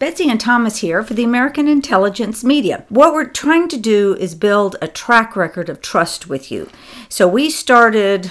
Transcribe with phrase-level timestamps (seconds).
[0.00, 2.86] Betsy and Thomas here for the American Intelligence Media.
[2.88, 6.70] What we're trying to do is build a track record of trust with you.
[7.10, 8.30] So we started,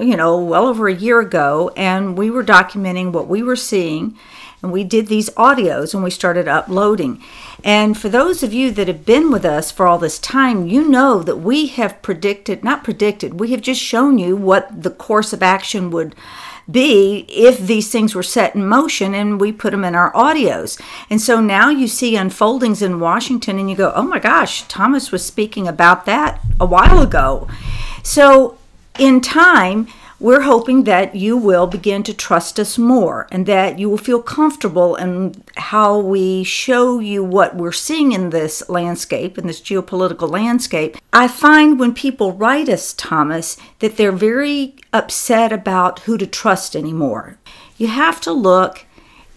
[0.00, 4.16] you know, well over a year ago, and we were documenting what we were seeing.
[4.62, 7.20] And we did these audios and we started uploading.
[7.64, 10.88] And for those of you that have been with us for all this time, you
[10.88, 15.32] know that we have predicted, not predicted, we have just shown you what the course
[15.32, 16.14] of action would
[16.70, 20.80] be if these things were set in motion and we put them in our audios.
[21.08, 25.10] And so now you see unfoldings in Washington and you go, oh my gosh, Thomas
[25.10, 27.48] was speaking about that a while ago.
[28.02, 28.58] So
[28.98, 29.88] in time,
[30.20, 34.20] we're hoping that you will begin to trust us more and that you will feel
[34.20, 40.28] comfortable in how we show you what we're seeing in this landscape, in this geopolitical
[40.28, 40.96] landscape.
[41.12, 46.74] I find when people write us, Thomas, that they're very upset about who to trust
[46.74, 47.38] anymore.
[47.76, 48.86] You have to look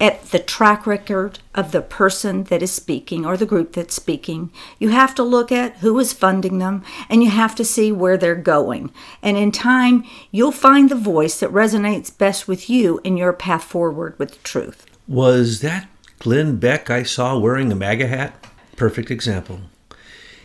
[0.01, 4.51] at the track record of the person that is speaking or the group that's speaking.
[4.79, 8.17] You have to look at who is funding them and you have to see where
[8.17, 8.91] they're going.
[9.21, 13.63] And in time, you'll find the voice that resonates best with you in your path
[13.63, 14.87] forward with the truth.
[15.07, 18.47] Was that Glenn Beck I saw wearing a MAGA hat?
[18.75, 19.61] Perfect example.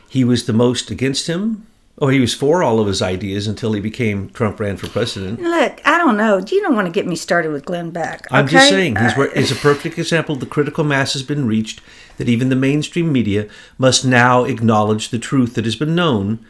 [0.06, 1.66] He was the most against him,
[1.98, 5.40] Oh, he was for all of his ideas until he became Trump ran for president.
[5.40, 6.36] Look, I don't know.
[6.38, 8.26] You don't want to get me started with Glenn Beck.
[8.26, 8.36] Okay?
[8.36, 10.36] I'm just saying he's, uh, he's a perfect example.
[10.36, 11.80] The critical mass has been reached
[12.18, 16.44] that even the mainstream media must now acknowledge the truth that has been known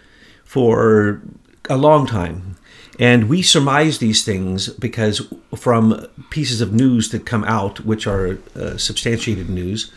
[0.44, 1.22] for
[1.70, 2.56] a long time.
[2.98, 8.38] And we surmise these things because from pieces of news that come out, which are
[8.56, 9.92] uh, substantiated news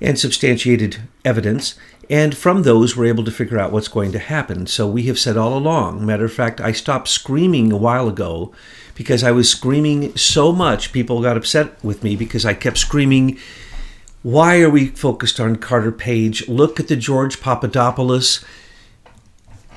[0.00, 1.74] and substantiated evidence,
[2.08, 4.66] and from those, we're able to figure out what's going to happen.
[4.66, 6.06] So we have said all along.
[6.06, 8.52] Matter of fact, I stopped screaming a while ago
[8.94, 10.92] because I was screaming so much.
[10.92, 13.38] People got upset with me because I kept screaming,
[14.22, 16.48] Why are we focused on Carter Page?
[16.48, 18.44] Look at the George Papadopoulos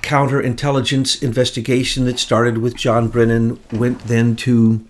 [0.01, 4.85] counterintelligence investigation that started with John Brennan, went then to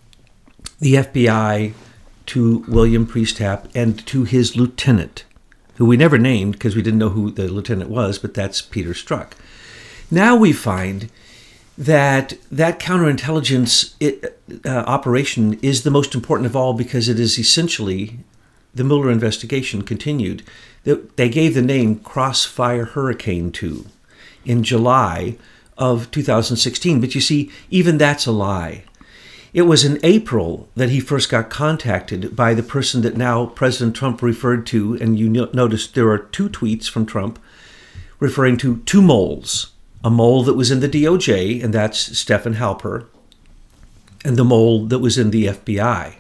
[0.79, 1.73] the FBI,
[2.29, 5.23] to William Priestap, and to his lieutenant
[5.79, 8.89] who we never named because we didn't know who the lieutenant was, but that's Peter
[8.89, 9.31] Strzok.
[10.11, 11.09] Now we find
[11.77, 17.39] that that counterintelligence it, uh, operation is the most important of all because it is
[17.39, 18.19] essentially
[18.75, 20.43] the Mueller investigation continued.
[20.83, 23.85] They gave the name Crossfire Hurricane 2
[24.43, 25.37] in July
[25.77, 28.83] of 2016, but you see, even that's a lie.
[29.51, 33.95] It was in April that he first got contacted by the person that now President
[33.95, 37.39] Trump referred to, and you notice there are two tweets from Trump
[38.19, 39.71] referring to two moles
[40.03, 43.05] a mole that was in the DOJ, and that's Stephen Halper,
[44.23, 46.15] and the mole that was in the FBI.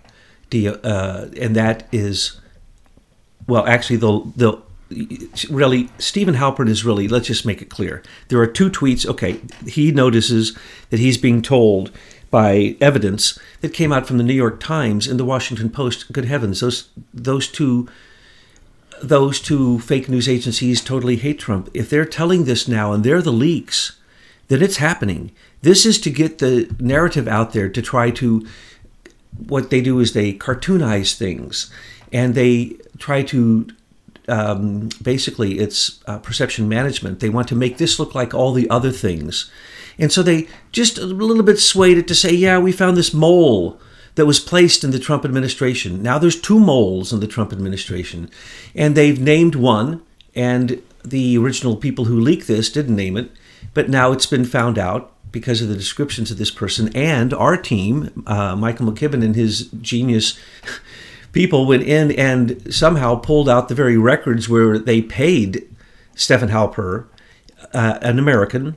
[0.83, 2.41] Uh, and that is,
[3.47, 4.61] well, actually, the, the
[5.49, 8.01] really Stephen Halpern is really let's just make it clear.
[8.29, 9.05] There are two tweets.
[9.05, 10.57] Okay, he notices
[10.89, 11.91] that he's being told
[12.31, 16.11] by evidence that came out from the New York Times and the Washington Post.
[16.11, 17.87] Good heavens, those those two
[19.01, 21.69] those two fake news agencies totally hate Trump.
[21.73, 23.97] If they're telling this now and they're the leaks,
[24.49, 25.31] then it's happening.
[25.61, 28.45] This is to get the narrative out there to try to
[29.47, 31.71] what they do is they cartoonize things
[32.11, 33.67] and they try to
[34.27, 37.19] um, basically it's uh, perception management.
[37.19, 39.49] They want to make this look like all the other things
[39.99, 43.13] and so they just a little bit swayed it to say, yeah, we found this
[43.13, 43.79] mole
[44.15, 46.01] that was placed in the Trump administration.
[46.01, 48.29] Now there's two moles in the Trump administration.
[48.73, 50.01] And they've named one,
[50.35, 53.31] and the original people who leaked this didn't name it,
[53.73, 56.95] but now it's been found out because of the descriptions of this person.
[56.95, 60.39] And our team, uh, Michael McKibben and his genius
[61.31, 65.67] people, went in and somehow pulled out the very records where they paid
[66.15, 67.05] Stephen Halper,
[67.73, 68.75] uh, an American,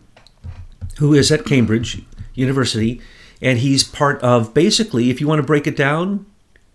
[1.02, 2.00] who is at Cambridge
[2.34, 3.00] University,
[3.42, 6.24] and he's part of basically, if you want to break it down,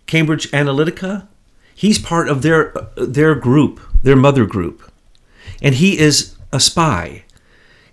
[0.06, 1.28] Cambridge Analytica.
[1.74, 4.92] He's part of their their group, their mother group,
[5.62, 7.24] and he is a spy,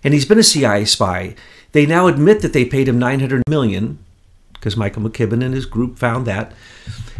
[0.03, 1.35] and he's been a CIA spy.
[1.71, 3.99] They now admit that they paid him 900 million
[4.53, 6.51] because Michael McKibben and his group found that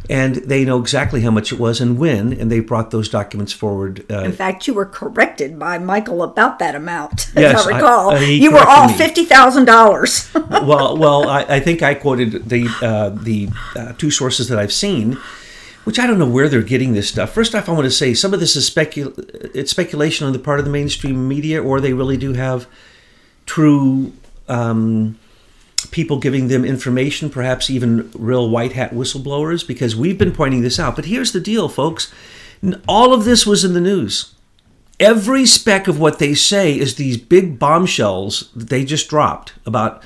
[0.09, 3.53] and they know exactly how much it was and when, and they brought those documents
[3.53, 4.05] forward.
[4.11, 8.11] Uh, In fact, you were corrected by Michael about that amount, as yes, I recall.
[8.11, 10.29] I, uh, you were all fifty thousand dollars.
[10.49, 14.73] well, well, I, I, think I quoted the uh, the uh, two sources that I've
[14.73, 15.17] seen.
[15.85, 17.31] Which I don't know where they're getting this stuff.
[17.31, 19.13] First off, I want to say some of this is specul-
[19.53, 22.65] it's speculation on the part of the mainstream media, or they really do have
[23.45, 24.11] true
[24.47, 25.19] um,
[25.85, 30.79] people giving them information, perhaps even real white hat whistleblowers, because we've been pointing this
[30.79, 30.95] out.
[30.95, 32.13] But here's the deal, folks
[32.87, 34.33] All of this was in the news.
[34.99, 40.01] Every speck of what they say is these big bombshells that they just dropped about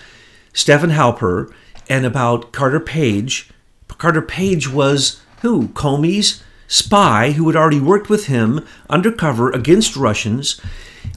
[0.52, 1.54] Stephen Halper
[1.88, 3.50] and about Carter Page.
[3.88, 5.68] Carter Page was who?
[5.70, 10.62] Comey's spy who had already worked with him undercover against Russians.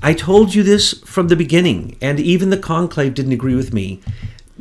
[0.02, 4.00] I told you this from the beginning, and even the conclave didn't agree with me.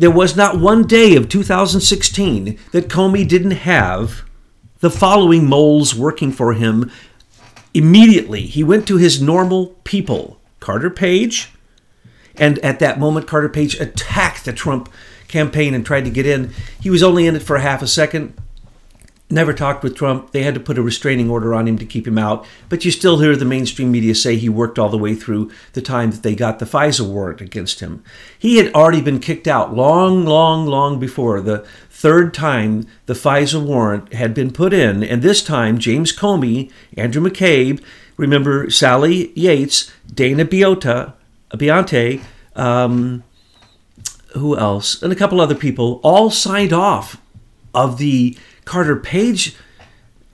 [0.02, 4.24] There was not one day of 2016 that Comey didn't have
[4.80, 6.90] the following moles working for him
[7.76, 8.42] immediately.
[8.42, 11.52] He went to his normal people, Carter Page,
[12.36, 14.90] and at that moment, Carter Page attacked the Trump
[15.28, 16.52] campaign and tried to get in.
[16.82, 18.34] He was only in it for half a second.
[19.32, 20.32] Never talked with Trump.
[20.32, 22.46] They had to put a restraining order on him to keep him out.
[22.68, 25.82] But you still hear the mainstream media say he worked all the way through the
[25.82, 28.04] time that they got the FISA warrant against him.
[28.38, 33.64] He had already been kicked out long, long, long before the third time the FISA
[33.64, 35.02] warrant had been put in.
[35.02, 37.82] And this time, James Comey, Andrew McCabe,
[38.18, 41.14] remember Sally Yates, Dana Biota,
[41.54, 42.22] Bionte,
[42.58, 43.24] um,
[44.34, 47.22] who else, and a couple other people all signed off
[47.74, 49.56] of the Carter Page,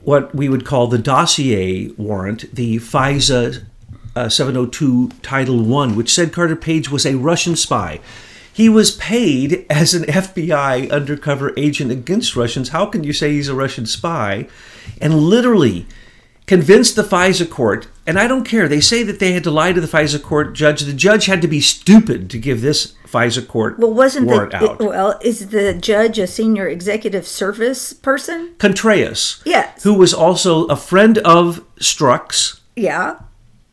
[0.01, 3.63] what we would call the dossier warrant, the FISA
[4.15, 7.99] uh, 702 Title 1, which said Carter Page was a Russian spy.
[8.51, 12.69] He was paid as an FBI undercover agent against Russians.
[12.69, 14.47] How can you say he's a Russian spy?
[14.99, 15.85] And literally
[16.47, 19.73] convinced the FISA court, and I don't care, they say that they had to lie
[19.73, 20.81] to the FISA court judge.
[20.81, 24.79] The judge had to be stupid to give this FISA court Well, wasn't the out.
[24.79, 25.17] well?
[25.23, 28.53] Is the judge a senior executive service person?
[28.59, 29.83] Contreras, Yes.
[29.83, 32.61] who was also a friend of Strzok's.
[32.75, 33.19] Yeah,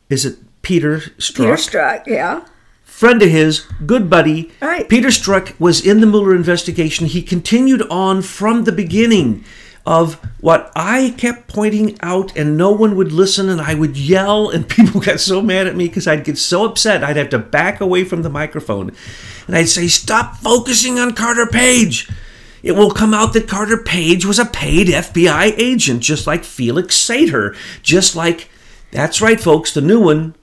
[0.08, 1.70] Is it Peter Peter Strzok?
[1.70, 2.06] Strzok.
[2.06, 2.40] Yeah,
[2.84, 4.50] friend of his, good buddy.
[4.62, 4.88] Right.
[4.88, 7.06] Peter Strzok was in the Mueller investigation.
[7.06, 9.44] He continued on from the beginning
[9.86, 14.48] of what I kept pointing out, and no one would listen, and I would yell,
[14.50, 17.04] and people got so mad at me because I'd get so upset.
[17.04, 18.92] I'd have to back away from the microphone,
[19.46, 22.08] and I'd say, "Stop focusing on Carter Page."
[22.62, 26.96] It will come out that Carter Page was a paid FBI agent, just like Felix
[26.96, 28.48] Sater, just like
[28.90, 30.34] that's right, folks, the new one.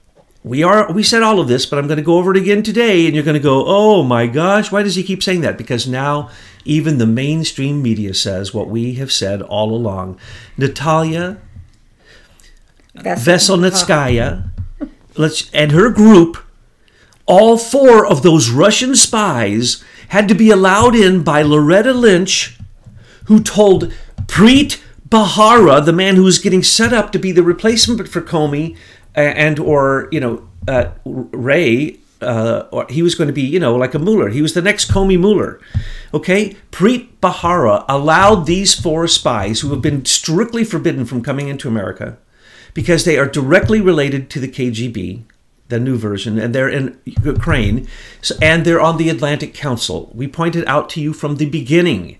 [0.44, 2.62] We are we said all of this, but I'm going to go over it again
[2.62, 5.56] today, and you're going to go, "Oh my gosh, why does he keep saying that?"
[5.56, 6.30] Because now
[6.64, 10.18] even the mainstream media says what we have said all along.
[10.56, 11.38] Natalia
[12.96, 14.50] Veselnitskaya,
[15.16, 16.38] let's and her group,
[17.26, 22.58] all four of those Russian spies had to be allowed in by Loretta Lynch,
[23.26, 23.92] who told
[24.26, 28.76] Preet Bharara, the man who was getting set up to be the replacement for Comey,
[29.14, 31.98] and or you know uh, Ray.
[32.20, 34.28] Uh, or he was going to be, you know, like a Mueller.
[34.28, 35.60] He was the next Comey Mueller.
[36.14, 36.56] Okay?
[36.70, 42.18] Preet Bharara allowed these four spies who have been strictly forbidden from coming into America
[42.74, 45.24] because they are directly related to the KGB,
[45.68, 47.88] the new version, and they're in Ukraine,
[48.40, 50.10] and they're on the Atlantic Council.
[50.14, 52.18] We pointed out to you from the beginning.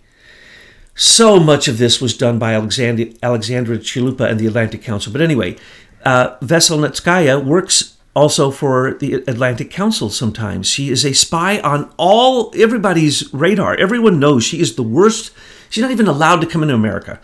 [0.95, 5.11] So much of this was done by Alexander, Alexandra Chalupa and the Atlantic Council.
[5.11, 5.57] But anyway,
[6.05, 10.69] uh, Veselnitskaya works also for the Atlantic Council sometimes.
[10.69, 13.75] She is a spy on all everybody's radar.
[13.77, 15.33] Everyone knows she is the worst.
[15.71, 17.21] She's not even allowed to come into America.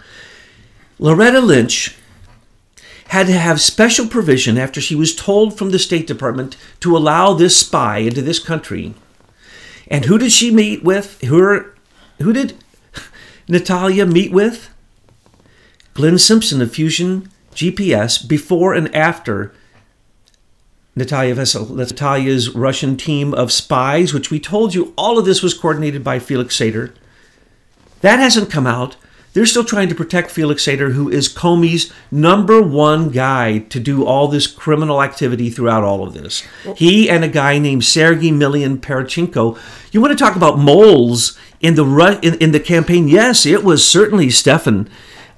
[0.99, 1.95] Loretta Lynch
[3.09, 7.33] had to have special provision after she was told from the State Department to allow
[7.33, 8.95] this spy into this country.
[9.91, 11.21] And who did she meet with?
[11.23, 11.75] Her,
[12.21, 12.55] who did
[13.49, 14.71] Natalia meet with?
[15.95, 19.53] Glenn Simpson of Fusion GPS before and after
[20.95, 25.55] Natalia Vessel, Natalia's Russian team of spies, which we told you all of this was
[25.55, 26.95] coordinated by Felix Sater.
[28.01, 28.97] That hasn't come out.
[29.33, 34.05] They're still trying to protect Felix Sater, who is Comey's number one guy to do
[34.05, 36.45] all this criminal activity throughout all of this.
[36.77, 39.59] He and a guy named Sergei Millian Parachenko.
[39.93, 43.09] You want to talk about moles in the in, in the campaign?
[43.09, 44.89] Yes, it was certainly Stefan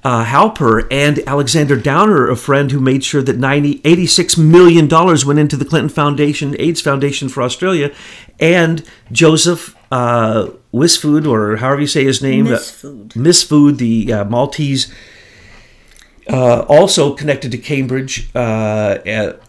[0.02, 5.38] uh, Halper and Alexander Downer, a friend who made sure that 90, $86 million went
[5.38, 7.92] into the Clinton Foundation, AIDS Foundation for Australia,
[8.38, 13.08] and Joseph uh, Wisfood, or however you say his name, uh, Misfood.
[13.08, 14.92] Misfood, the uh, Maltese,
[16.28, 18.98] uh, also connected to Cambridge, uh,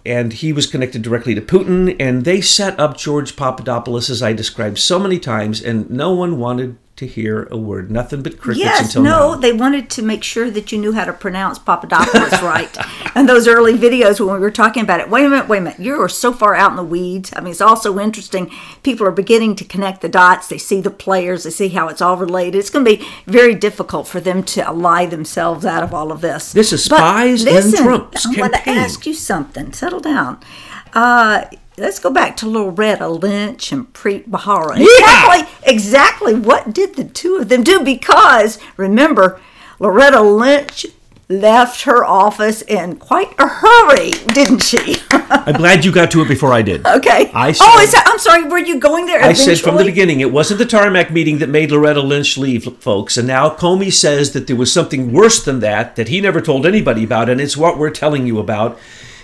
[0.06, 1.96] and he was connected directly to Putin.
[2.00, 6.40] And they set up George Papadopoulos, as I described so many times, and no one
[6.40, 7.90] wanted to hear a word.
[7.90, 9.36] Nothing but crickets Yes, until no, now.
[9.36, 12.78] they wanted to make sure that you knew how to pronounce Papadopoulos right.
[13.16, 15.62] And those early videos when we were talking about it, wait a minute, wait a
[15.62, 17.34] minute, you are so far out in the weeds.
[17.36, 18.52] I mean, it's also interesting.
[18.84, 20.48] People are beginning to connect the dots.
[20.48, 22.60] They see the players, they see how it's all related.
[22.60, 26.22] It's going to be very difficult for them to ally themselves out of all of
[26.22, 26.54] this.
[26.54, 29.74] This is But spies and listen, Trump's I want to ask you something.
[29.74, 30.40] Settle down.
[30.94, 31.46] Uh,
[31.78, 34.80] let's go back to Loretta Lynch and Preet Bharara.
[34.80, 37.82] Exactly, exactly what did the two of them do?
[37.82, 39.40] Because remember,
[39.80, 40.86] Loretta Lynch
[41.32, 44.98] left her office in quite a hurry, didn't she?
[45.12, 46.86] I'm glad you got to it before I did.
[46.86, 47.32] okay.
[47.34, 48.04] I oh, said- is that?
[48.06, 48.44] I'm sorry.
[48.44, 49.24] Were you going there?
[49.24, 52.66] I said from the beginning, it wasn't the tarmac meeting that made Loretta Lynch leave,
[52.80, 53.18] folks.
[53.18, 56.66] And now Comey says that there was something worse than that that he never told
[56.66, 58.78] anybody about, and it's what we're telling you about.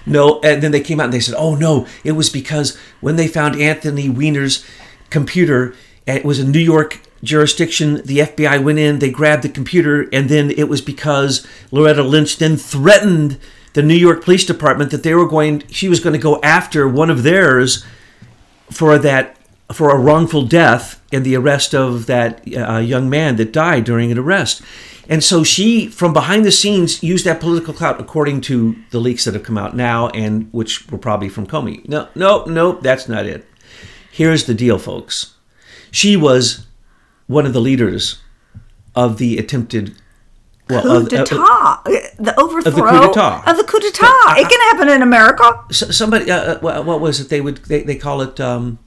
[0.08, 3.18] No, and then they came out and they said, "Oh no, it was because when
[3.18, 4.66] they found Anthony Weiner's
[5.10, 8.02] computer, it was a New York jurisdiction.
[8.06, 12.38] The FBI went in, they grabbed the computer, and then it was because Loretta Lynch
[12.38, 13.38] then threatened."
[13.74, 16.88] The New York Police Department that they were going, she was going to go after
[16.88, 17.86] one of theirs
[18.72, 19.38] for that
[19.72, 24.12] for a wrongful death and the arrest of that uh, young man that died during
[24.12, 24.62] an arrest.
[25.10, 29.24] And so she, from behind the scenes, used that political clout, according to the leaks
[29.26, 31.88] that have come out now, and which were probably from Comey.
[31.88, 33.46] No, no, no, that's not it.
[34.12, 35.36] Here's the deal, folks.
[35.92, 36.68] She was
[37.28, 38.22] one of the leaders
[38.96, 39.96] of the attempted
[40.70, 41.82] well, Coup of- uh, d'etat,
[42.20, 43.44] the overthrow d'etat.
[43.50, 44.36] of the coup d'etat.
[44.38, 45.64] it can happen in America.
[45.72, 48.80] Somebody uh, uh, what was it they would they, they call it um,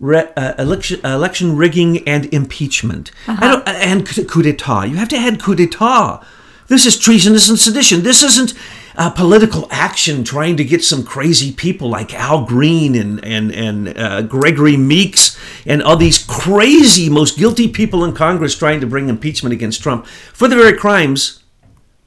[0.00, 3.10] re, uh, election election rigging and impeachment.
[3.28, 6.24] I don't, and coup d'état you have to add coup d'état
[6.68, 8.02] this is treasonous and sedition.
[8.02, 8.54] This isn't
[8.96, 13.96] uh, political action trying to get some crazy people like Al Green and and and
[13.96, 19.08] uh, Gregory Meeks and all these crazy most guilty people in Congress trying to bring
[19.08, 21.42] impeachment against Trump for the very crimes.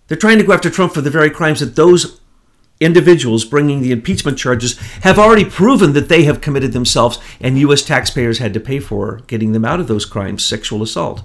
[0.07, 2.18] They're trying to go after Trump for the very crimes that those
[2.79, 7.81] individuals bringing the impeachment charges have already proven that they have committed themselves, and U.S.
[7.83, 11.23] taxpayers had to pay for getting them out of those crimes, sexual assault.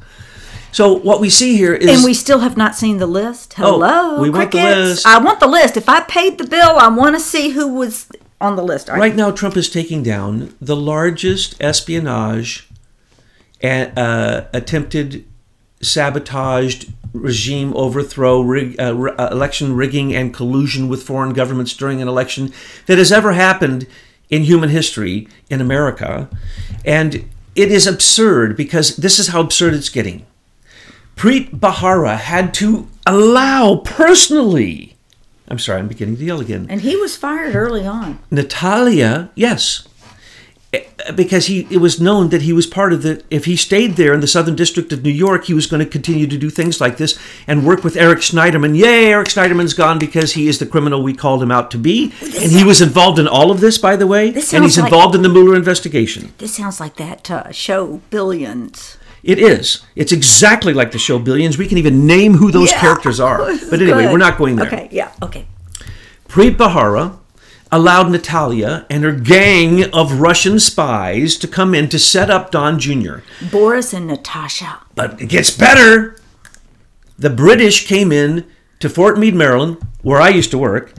[0.72, 3.54] So what we see here is And we still have not seen the list.
[3.54, 5.06] Hello, Oh, we want the list.
[5.06, 5.76] I want the list.
[5.76, 8.08] If I paid the bill, I want to see who was
[8.40, 8.88] on the list.
[8.88, 12.68] Right now Trump is taking down the largest espionage
[13.60, 15.24] and uh, attempted
[15.84, 22.08] sabotaged regime overthrow, rig, uh, uh, election rigging, and collusion with foreign governments during an
[22.08, 22.52] election
[22.86, 23.86] that has ever happened
[24.28, 26.28] in human history in America.
[26.84, 30.26] And it is absurd because this is how absurd it's getting.
[31.16, 34.96] Preet Bharara had to allow personally.
[35.46, 36.66] I'm sorry, I'm beginning to yell again.
[36.68, 38.18] And he was fired early on.
[38.30, 39.86] Natalia, yes,
[41.14, 43.22] because he it was known that he was part of the.
[43.30, 45.90] If he stayed there in the Southern District of New York, he was going to
[45.90, 48.76] continue to do things like this and work with Eric Schneiderman.
[48.76, 52.12] Yay, Eric Schneiderman's gone because he is the criminal we called him out to be,
[52.22, 54.84] and he was involved in all of this, by the way, This and he's sounds
[54.84, 56.32] like- involved in the Mueller investigation.
[56.38, 58.96] This sounds like that uh, show Billions.
[59.22, 59.82] It is.
[59.96, 61.56] It's exactly like the show Billions.
[61.56, 62.80] We can even name who those Yeah.
[62.80, 63.38] characters are.
[63.70, 64.12] But anyway, good.
[64.12, 64.66] we're not going there.
[64.66, 65.46] Okay, yeah, okay.
[66.28, 67.18] Preet Bharara
[67.74, 72.78] allowed Natalia and her gang of Russian spies to come in to set up Don
[72.78, 73.16] Jr.
[73.50, 74.80] Boris and Natasha.
[74.94, 76.16] But it gets better.
[77.18, 78.46] The British came in
[78.78, 80.92] to Fort Meade, Maryland, where I used to work,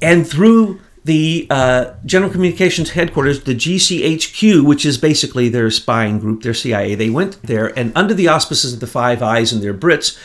[0.00, 6.44] and through the uh, General Communications Headquarters, the GCHQ, which is basically their spying group,
[6.44, 9.74] their CIA, they went there, and under the auspices of the Five Eyes and their
[9.74, 10.16] Brits,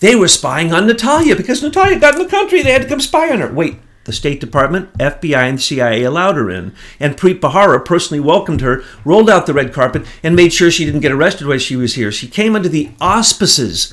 [0.00, 2.62] they were spying on Natalia because Natalia got in the country.
[2.62, 3.50] They had to come spy on her.
[3.50, 6.74] Wait, the State Department, FBI, and CIA allowed her in.
[6.98, 10.84] And Preet Bharara personally welcomed her, rolled out the red carpet, and made sure she
[10.86, 12.10] didn't get arrested while she was here.
[12.10, 13.92] She came under the auspices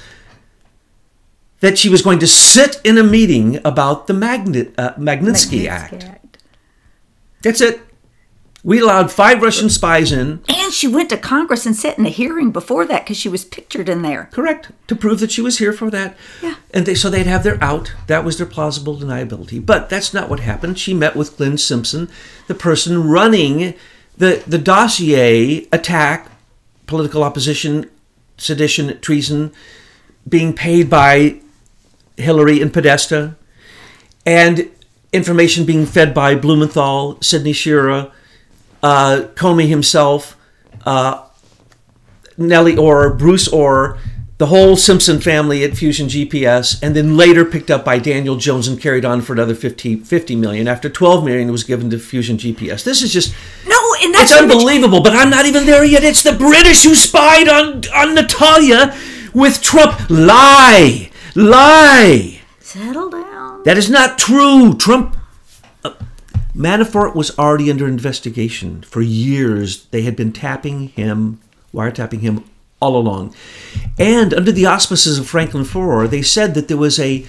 [1.60, 5.94] that she was going to sit in a meeting about the Magni- uh, Magnitsky, Act.
[7.42, 7.82] That's it.
[8.66, 12.10] We allowed five Russian spies in, And she went to Congress and sat in a
[12.10, 14.30] hearing before that because she was pictured in there.
[14.32, 16.16] correct, to prove that she was here for that.
[16.42, 16.56] Yeah.
[16.74, 17.94] And they, so they'd have their out.
[18.08, 19.64] That was their plausible deniability.
[19.64, 20.80] But that's not what happened.
[20.80, 22.10] She met with Glenn Simpson,
[22.48, 23.74] the person running
[24.18, 26.32] the, the dossier attack,
[26.88, 27.90] political opposition,
[28.38, 29.52] sedition, treason,
[30.28, 31.42] being paid by
[32.16, 33.36] Hillary and Podesta,
[34.26, 34.70] and
[35.12, 38.12] information being fed by Blumenthal, Sidney Shearer,
[38.84, 40.38] uh, Comey himself,
[40.86, 41.26] uh,
[42.38, 43.98] Nellie Ohr, Bruce Ohr,
[44.40, 48.68] the whole Simpson family at Fusion GPS, and then later picked up by Daniel Jones
[48.68, 50.68] and carried on for another 50, 50 million.
[50.68, 52.84] After 12 million was given to Fusion GPS.
[52.84, 53.34] This is just
[53.66, 56.04] No, and that's It's unbelievable, but I'm not even there yet.
[56.04, 58.94] It's the British who spied on on Natalia
[59.34, 60.10] with Trump.
[60.10, 62.42] Lie, lie.
[62.60, 63.64] Settle down.
[63.64, 64.74] That is not true.
[64.74, 65.16] Trump.
[66.56, 69.86] Manafort was already under investigation for years.
[69.88, 71.40] They had been tapping him,
[71.74, 72.44] wiretapping him
[72.80, 73.34] all along.
[73.98, 77.26] And under the auspices of Franklin Foer, they said that there was a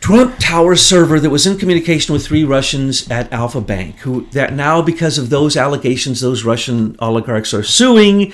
[0.00, 4.52] Trump Tower server that was in communication with three Russians at Alfa Bank, who that
[4.52, 8.32] now, because of those allegations, those Russian oligarchs are suing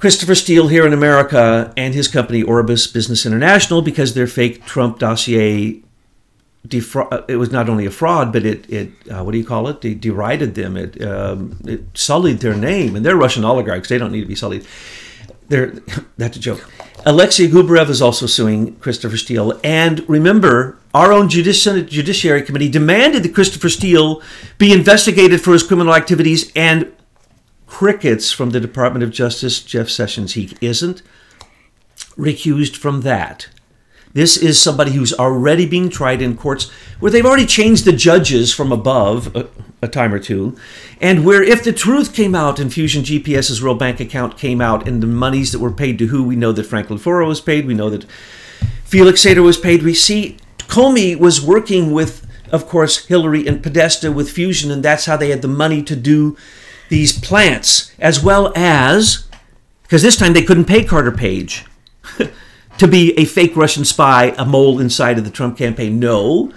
[0.00, 4.98] Christopher Steele here in America and his company Orbis Business International because their fake Trump
[4.98, 5.81] dossier
[6.66, 9.68] defra- it was not only a fraud, but it, it uh, what do you call
[9.68, 9.80] it?
[9.80, 10.76] They derided them.
[10.76, 13.88] It, um, it sullied their name, and they're Russian oligarchs.
[13.88, 14.66] They don't need to be sullied.
[15.48, 15.72] They're,
[16.16, 16.68] that's a joke.
[17.04, 19.58] Alexei Gubarev is also suing Christopher Steele.
[19.64, 24.22] And remember, our own Judici- Judiciary Committee demanded that Christopher Steele
[24.58, 26.92] be investigated for his criminal activities, and
[27.66, 30.34] crickets from the Department of Justice, Jeff Sessions.
[30.34, 31.02] He isn't
[32.16, 33.48] recused from that.
[34.14, 38.52] This is somebody who's already being tried in courts where they've already changed the judges
[38.52, 39.48] from above a,
[39.80, 40.56] a, time or two,
[41.00, 44.86] and where if the truth came out and Fusion GPS's real bank account came out
[44.86, 47.66] and the monies that were paid to who, we know that Franklin Foer was paid,
[47.66, 48.04] we know that
[48.84, 49.82] Felix Sater was paid.
[49.82, 55.06] We see Comey was working with, of course, Hillary and Podesta with Fusion, and that's
[55.06, 56.36] how they had the money to do
[56.90, 59.26] these plants, as well as,
[59.84, 61.64] because this time they couldn't pay Carter Page.
[62.78, 65.98] to be a fake Russian spy, a mole inside of the Trump campaign.
[65.98, 66.52] No.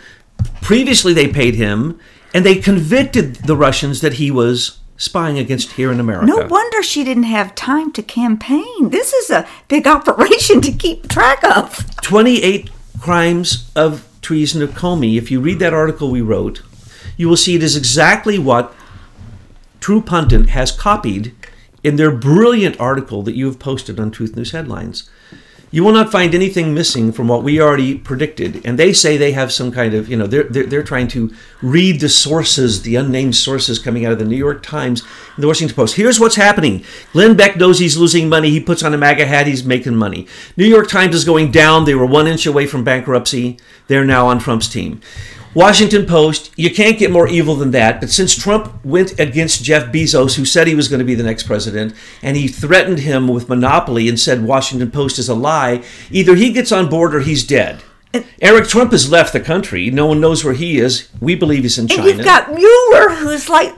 [0.62, 2.00] Previously, they paid him,
[2.34, 6.25] and they convicted the Russians that he was spying against here in America.
[6.25, 8.89] No wonder she didn't have time to campaign.
[8.89, 11.86] This is a big operation to keep track of.
[12.01, 12.69] 28
[13.00, 15.17] crimes of treason of Comey.
[15.17, 16.62] If you read that article we wrote,
[17.17, 18.74] you will see it is exactly what
[19.79, 21.36] True Pundit has copied
[21.84, 25.10] in their brilliant article that you have posted on Truth News Headlines
[25.75, 28.65] you will not find anything missing from what we already predicted.
[28.65, 31.34] And they say they have some kind of, you know, they're, they're, they're trying to
[31.62, 35.01] read the sources, the unnamed sources coming out of the New York Times
[35.36, 35.98] and the Washington Post.
[35.98, 36.86] Here's what's happening.
[37.12, 38.51] Glenn Beck knows he's losing money.
[38.51, 40.27] He puts on a MAGA hat, he's making money.
[40.55, 41.84] New York Times is going down.
[41.84, 43.60] They were one inch away from bankruptcy.
[43.88, 45.01] They're now on Trump's team.
[45.55, 48.01] Washington Post, you can't get more evil than that.
[48.01, 51.24] But since Trump went against Jeff Bezos, who said he was going to be the
[51.24, 55.81] next president, and he threatened him with monopoly and said Washington Post is a lie,
[56.11, 57.81] either he gets on board or he's dead.
[58.41, 59.89] Eric Trump has left the country.
[59.89, 61.09] No one knows where he is.
[61.20, 62.07] We believe he's in China.
[62.07, 63.74] And you've got Mueller, who's like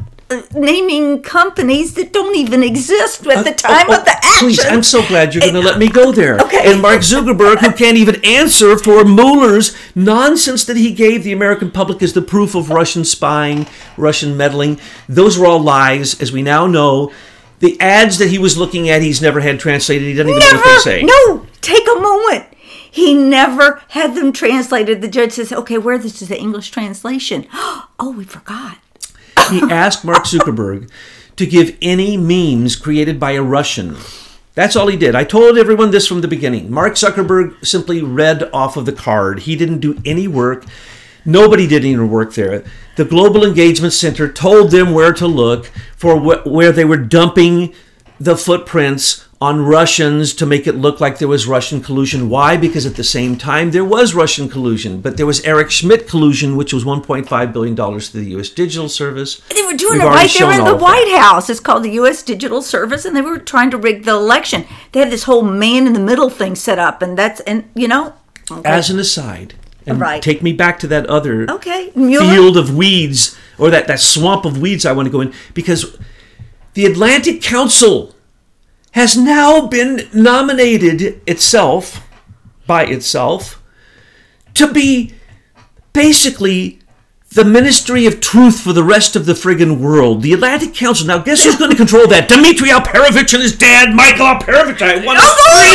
[0.53, 4.39] naming companies that don't even exist at the uh, time uh, uh, of the action.
[4.39, 6.37] Please, I'm so glad you're going to let me go there.
[6.47, 6.71] Okay.
[6.71, 11.71] And Mark Zuckerberg, who can't even answer for Mueller's nonsense that he gave the American
[11.71, 14.79] public as the proof of Russian spying, Russian meddling.
[15.09, 17.11] Those were all lies, as we now know.
[17.59, 20.07] The ads that he was looking at, he's never had translated.
[20.07, 21.03] He doesn't even never, know what they say.
[21.03, 22.45] No, take a moment.
[22.89, 25.01] He never had them translated.
[25.01, 27.47] The judge says, okay, where this is the English translation?
[27.99, 28.77] Oh, we forgot
[29.49, 30.89] he asked Mark Zuckerberg
[31.35, 33.95] to give any memes created by a Russian.
[34.55, 35.13] That's all he did.
[35.13, 36.71] I told everyone this from the beginning.
[36.71, 39.41] Mark Zuckerberg simply read off of the card.
[39.41, 40.65] He didn't do any work.
[41.25, 42.63] Nobody did any work there.
[42.95, 47.75] The Global Engagement Center told them where to look for wh- where they were dumping
[48.19, 52.29] the footprints on Russians to make it look like there was Russian collusion.
[52.29, 52.57] Why?
[52.57, 56.55] Because at the same time there was Russian collusion, but there was Eric Schmidt collusion,
[56.55, 58.49] which was 1.5 billion dollars to the U.S.
[58.49, 59.41] Digital Service.
[59.53, 61.21] They were doing We've it right there in the White that.
[61.21, 61.49] House.
[61.49, 62.23] It's called the U.S.
[62.23, 64.65] Digital Service, and they were trying to rig the election.
[64.91, 67.87] They had this whole man in the middle thing set up, and that's and you
[67.87, 68.13] know.
[68.49, 68.69] Okay.
[68.69, 70.23] As an aside, and right.
[70.23, 71.91] take me back to that other okay.
[71.91, 75.97] field of weeds or that, that swamp of weeds I want to go in because
[76.73, 78.13] the Atlantic Council
[78.91, 82.07] has now been nominated itself,
[82.65, 83.61] by itself,
[84.53, 85.13] to be
[85.93, 86.79] basically
[87.29, 90.21] the Ministry of Truth for the rest of the friggin' world.
[90.21, 91.05] The Atlantic Council.
[91.05, 92.29] Now, guess who's going to control that?
[92.29, 94.81] Dmitry Alperovitch and his dad, Michael Alperovitch.
[94.81, 95.19] I want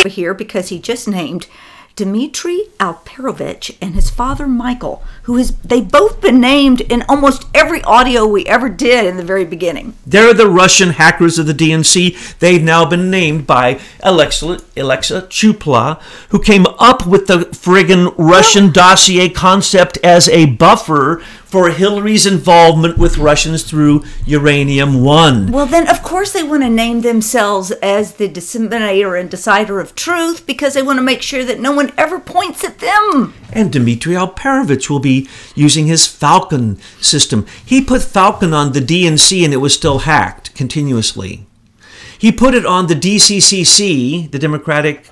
[0.03, 1.47] to here because he just named
[1.95, 7.83] Dmitry Alperovitch and his father Michael, who has they've both been named in almost every
[7.83, 9.93] audio we ever did in the very beginning.
[10.05, 12.39] They're the Russian hackers of the DNC.
[12.39, 18.65] They've now been named by Alexa, Alexa Chupla, who came up with the friggin' Russian
[18.65, 21.21] well, dossier concept as a buffer
[21.53, 25.51] for Hillary's involvement with Russians through Uranium One.
[25.51, 29.93] Well, then, of course, they want to name themselves as the disseminator and decider of
[29.93, 33.35] truth because they want to make sure that no one ever points at them.
[33.51, 37.45] And Dmitry Alperovitch will be using his Falcon system.
[37.63, 41.45] He put Falcon on the DNC and it was still hacked continuously.
[42.17, 45.07] He put it on the DCCC, the Democratic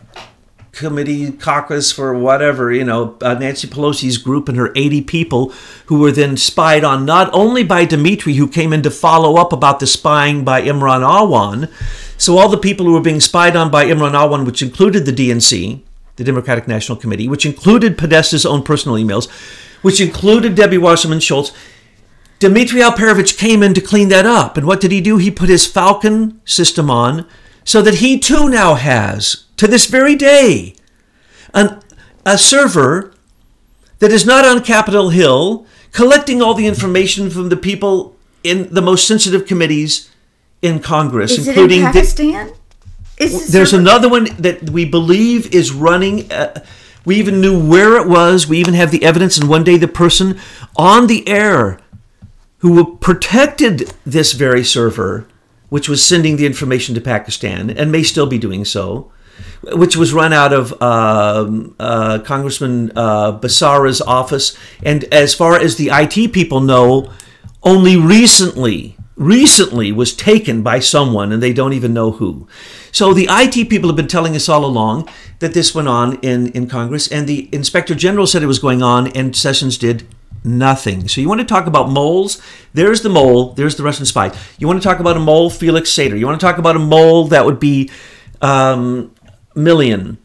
[0.72, 5.54] committee caucus for whatever, you know, uh, Nancy Pelosi's group and her 80 people
[5.88, 9.52] who were then spied on not only by Dmitry, who came in to follow up
[9.52, 11.70] about the spying by Imran Awan.
[12.18, 15.12] So all the people who were being spied on by Imran Awan, which included the
[15.12, 15.82] DNC,
[16.16, 19.30] the Democratic National Committee, which included Podesta's own personal emails,
[19.82, 21.52] which included Debbie Wasserman Schultz,
[22.40, 24.58] Dmitry Alperovitch came in to clean that up.
[24.58, 25.18] And what did he do?
[25.18, 27.28] He put his Falcon system on
[27.64, 30.74] so that he too now has to this very day
[31.54, 31.80] an,
[32.26, 33.14] a server
[34.00, 38.82] that is not on Capitol Hill collecting all the information from the people in the
[38.82, 40.10] most sensitive committees
[40.64, 42.54] in Congress, Is including it in Pakistan?
[43.20, 46.32] the, Is there's another one that we believe is running.
[46.32, 46.66] Uh,
[47.06, 48.48] we even knew where it was.
[48.48, 49.38] We even have the evidence.
[49.38, 50.40] And one day, the person
[50.76, 51.80] on the air
[52.60, 55.28] who protected this very server,
[55.70, 59.12] which was sending the information to Pakistan and may still be doing so,
[59.64, 64.58] which was run out of um, uh, Congressman uh, Becerra's office.
[64.84, 67.12] And as far as the IT people know,
[67.64, 72.48] only recently, recently was taken by someone, and they don't even know who.
[72.92, 75.08] So the IT people have been telling us all along
[75.40, 78.82] that this went on in, in Congress, and the Inspector General said it was going
[78.82, 80.08] on, and Sessions did
[80.44, 81.08] nothing.
[81.08, 82.42] So you want to talk about moles?
[82.74, 83.54] There's the mole.
[83.54, 84.36] There's the Russian spy.
[84.58, 85.50] You want to talk about a mole?
[85.50, 86.18] Felix Sater.
[86.18, 87.92] You want to talk about a mole that would be
[88.42, 89.14] um,
[89.56, 90.18] Millian,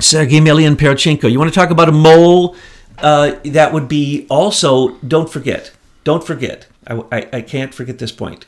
[0.00, 1.30] Sergei Millian Perchenko.
[1.30, 2.56] You want to talk about a mole
[2.98, 4.96] uh, that would be also?
[4.98, 5.72] Don't forget.
[6.04, 6.66] Don't forget.
[6.86, 8.46] I, I, I can't forget this point.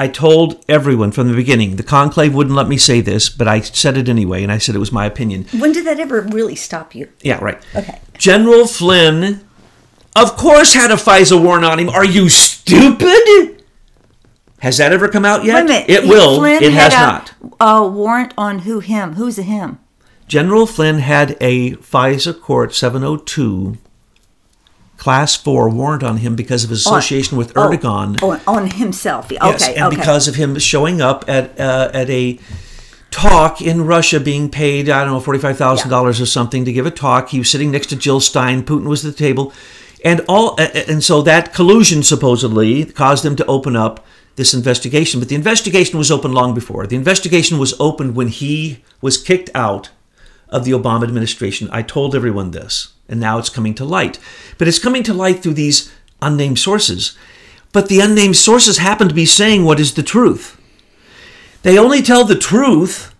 [0.00, 1.74] I told everyone from the beginning.
[1.74, 4.76] The conclave wouldn't let me say this, but I said it anyway, and I said
[4.76, 5.46] it was my opinion.
[5.58, 7.08] When did that ever really stop you?
[7.20, 7.60] Yeah, right.
[7.74, 8.00] Okay.
[8.16, 9.44] General Flynn,
[10.14, 11.88] of course, had a FISA warrant on him.
[11.88, 13.57] Are you stupid?
[14.60, 15.68] Has that ever come out yet?
[15.70, 15.90] a.
[15.90, 16.38] It He- will.
[16.38, 17.32] Flynn it has had not.
[17.60, 18.80] a, A warrant on who?
[18.80, 19.14] Him.
[19.14, 19.78] Who's a him?
[20.26, 23.78] General Flynn had a FISA Court 702
[24.96, 28.20] Class 4 warrant on him because of his association with Oh, Erdogan.
[28.22, 29.26] On, on himself.
[29.26, 29.38] Okay.
[29.40, 29.96] Yes, and okay.
[29.96, 32.38] because of him showing up at uh, at a
[33.12, 36.72] talk in Russia, being paid I don't know forty five thousand dollars or something to
[36.72, 37.28] give a talk.
[37.28, 38.64] He was sitting next to Jill Stein.
[38.64, 39.52] Putin was at the table,
[40.04, 44.04] and all a- a- and so that collusion supposedly caused them to open up
[44.38, 45.20] this investigation.
[45.20, 46.86] But the investigation was open long before.
[46.86, 49.90] The investigation was opened when he was kicked out
[50.48, 51.68] of the Obama administration.
[51.70, 54.18] I told everyone this, and now it's coming to light.
[54.56, 57.18] But it's coming to light through these unnamed sources.
[57.72, 60.58] But the unnamed sources happen to be saying what is the truth.
[61.62, 63.14] They only tell the truth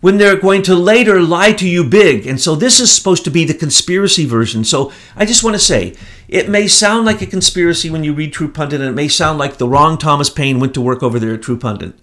[0.00, 2.26] when they're going to later lie to you big.
[2.26, 4.64] And so this is supposed to be the conspiracy version.
[4.64, 5.96] So I just want to say
[6.28, 9.38] it may sound like a conspiracy when you read True Pundit, and it may sound
[9.38, 11.94] like the wrong Thomas Paine went to work over there at True Pundit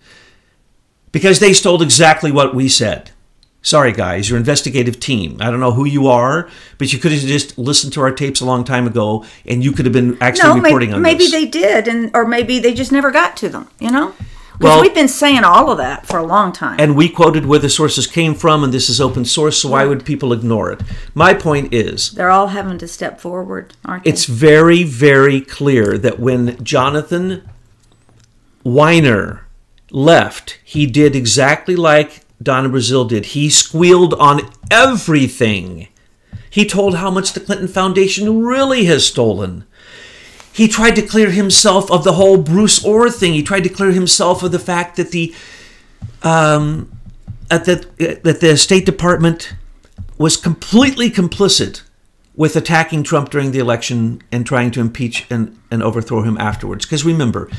[1.11, 3.11] because they stole exactly what we said.
[3.65, 5.37] Sorry, guys, your investigative team.
[5.39, 8.41] I don't know who you are, but you could have just listened to our tapes
[8.41, 11.19] a long time ago, and you could have been actually no, maybe, reporting on maybe
[11.19, 11.31] this.
[11.31, 13.69] Maybe they did, and or maybe they just never got to them.
[13.79, 14.13] You know,
[14.59, 16.77] Well- we've been saying all of that for a long time.
[16.79, 19.85] and we quoted where the sources came from, and this is open source, so why
[19.85, 20.81] would people ignore it?
[21.15, 24.09] My point is, They're all having to step forward, aren't they?
[24.11, 27.41] it's very, very clear that when Jonathan
[28.63, 29.45] Weiner
[29.91, 33.27] left, he did exactly like Donna Brazile did.
[33.27, 35.87] He squealed on everything.
[36.49, 39.65] He told how much the Clinton Foundation really has stolen.
[40.53, 43.33] He tried to clear himself of the whole Bruce Ohr thing.
[43.33, 45.33] He tried to clear himself of the fact that the
[46.21, 46.91] um,
[47.49, 49.55] at the, that the State Department
[50.17, 51.81] was completely complicit
[52.35, 56.85] with attacking Trump during the election and trying to impeach and, and overthrow him afterwards.
[56.85, 57.49] Because remember,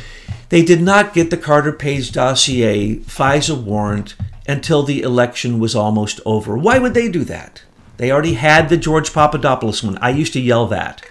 [0.48, 4.16] they did not get the Carter Page dossier, FISA warrant,
[4.48, 6.56] until the election was almost over.
[6.56, 7.62] Why would they do that?
[7.96, 9.98] They already had the George Papadopoulos one.
[9.98, 11.04] I used to yell that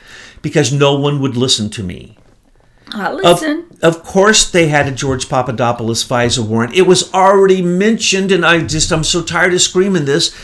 [0.43, 2.15] because no one would listen to me.
[2.93, 6.75] Uh, Of, listen, of course, they had a George Papadopoulos FISA warrant.
[6.75, 10.35] It was already mentioned, and I just I'm so tired of screaming this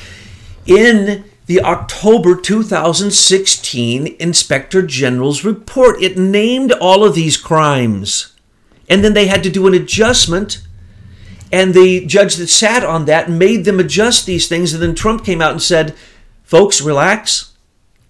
[0.65, 6.01] in the October 2016 Inspector General's report.
[6.01, 8.33] It named all of these crimes,
[8.89, 10.63] and then they had to do an adjustment.
[11.51, 14.71] And the judge that sat on that made them adjust these things.
[14.71, 15.95] And then Trump came out and said,
[16.43, 17.48] "Folks, relax.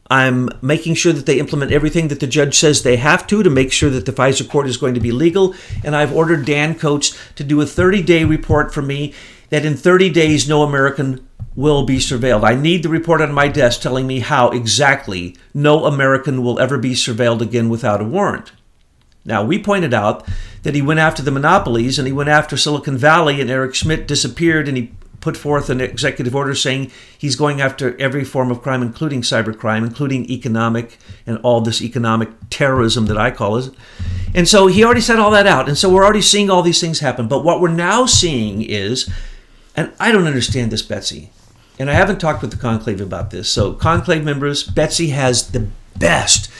[0.10, 3.50] I'm making sure that they implement everything that the judge says they have to to
[3.50, 5.54] make sure that the FISA court is going to be legal.
[5.84, 9.14] And I've ordered Dan Coats to do a 30 day report for me
[9.50, 12.44] that in 30 days no American will be surveilled.
[12.44, 16.78] I need the report on my desk telling me how exactly no American will ever
[16.78, 18.52] be surveilled again without a warrant.
[19.26, 20.28] Now, we pointed out
[20.64, 24.08] that he went after the monopolies and he went after Silicon Valley, and Eric Schmidt
[24.08, 28.62] disappeared and he put forth an executive order saying he's going after every form of
[28.62, 33.70] crime, including cybercrime, including economic and all this economic terrorism that I call it.
[34.34, 35.68] And so he already said all that out.
[35.68, 37.28] And so we're already seeing all these things happen.
[37.28, 39.10] But what we're now seeing is,
[39.76, 41.32] and I don't understand this, Betsy,
[41.78, 43.50] and I haven't talked with the conclave about this.
[43.50, 46.52] So, conclave members, Betsy has the best.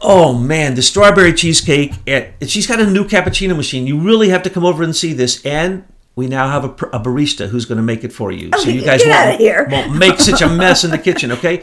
[0.00, 1.94] Oh man, the strawberry cheesecake.
[2.42, 3.86] She's got a new cappuccino machine.
[3.86, 5.44] You really have to come over and see this.
[5.46, 5.84] And
[6.16, 8.50] we now have a, a barista who's going to make it for you.
[8.58, 11.62] So you guys won't, won't make such a mess in the kitchen, okay?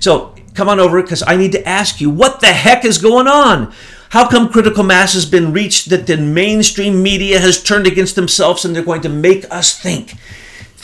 [0.00, 3.26] So come on over because I need to ask you what the heck is going
[3.26, 3.72] on?
[4.10, 8.64] How come critical mass has been reached that the mainstream media has turned against themselves
[8.64, 10.14] and they're going to make us think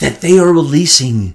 [0.01, 1.35] that they are releasing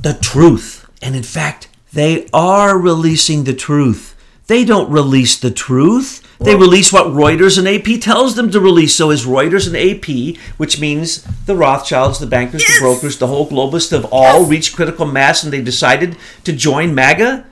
[0.00, 0.88] the truth?
[1.02, 4.14] And in fact, they are releasing the truth.
[4.46, 6.22] They don't release the truth.
[6.38, 8.94] They release what Reuters and AP tells them to release.
[8.94, 12.78] So is Reuters and AP, which means the Rothschilds, the bankers, yes.
[12.78, 14.50] the brokers, the whole globalists have all yes.
[14.50, 17.46] reached critical mass and they decided to join MAGA?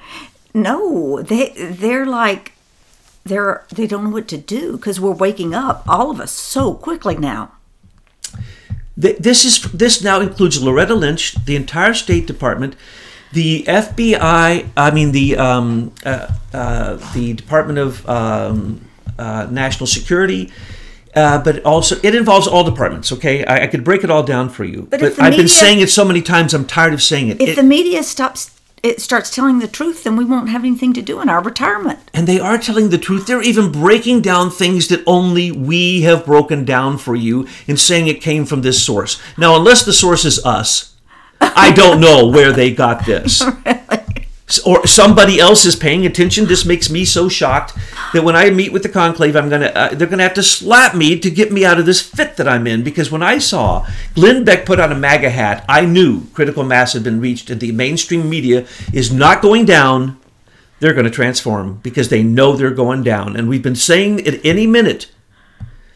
[0.52, 2.52] No, they they're like
[3.24, 6.74] they're they don't know what to do because we're waking up all of us so
[6.74, 7.52] quickly now.
[8.96, 12.76] This is this now includes Loretta Lynch, the entire State Department,
[13.34, 18.80] the FBI, I mean the um, uh, uh, the Department of um,
[19.18, 20.50] uh, National Security,
[21.14, 23.12] uh, but also it involves all departments.
[23.12, 25.48] Okay, I, I, could break it all down for you, but, but I've media, been
[25.48, 26.54] saying it so many times.
[26.54, 27.40] I'm tired of saying it.
[27.40, 28.52] If it, the media stops.
[28.82, 32.00] It starts telling the truth, then we won't have anything to do in our retirement.
[32.12, 33.26] And they are telling the truth.
[33.26, 38.08] They're even breaking down things that only we have broken down for you and saying
[38.08, 39.22] it came from this source.
[39.38, 40.93] Now, unless the source is us,
[41.56, 43.42] I don't know where they got this.
[43.66, 44.04] really?
[44.66, 46.46] Or somebody else is paying attention.
[46.46, 47.72] This makes me so shocked
[48.12, 50.94] that when I meet with the conclave, I'm gonna uh, they're gonna have to slap
[50.94, 52.84] me to get me out of this fit that I'm in.
[52.84, 56.92] Because when I saw Glenn Beck put on a MAGA hat, I knew critical mass
[56.92, 60.20] had been reached, and the mainstream media is not going down.
[60.78, 64.44] They're going to transform because they know they're going down, and we've been saying at
[64.44, 65.10] any minute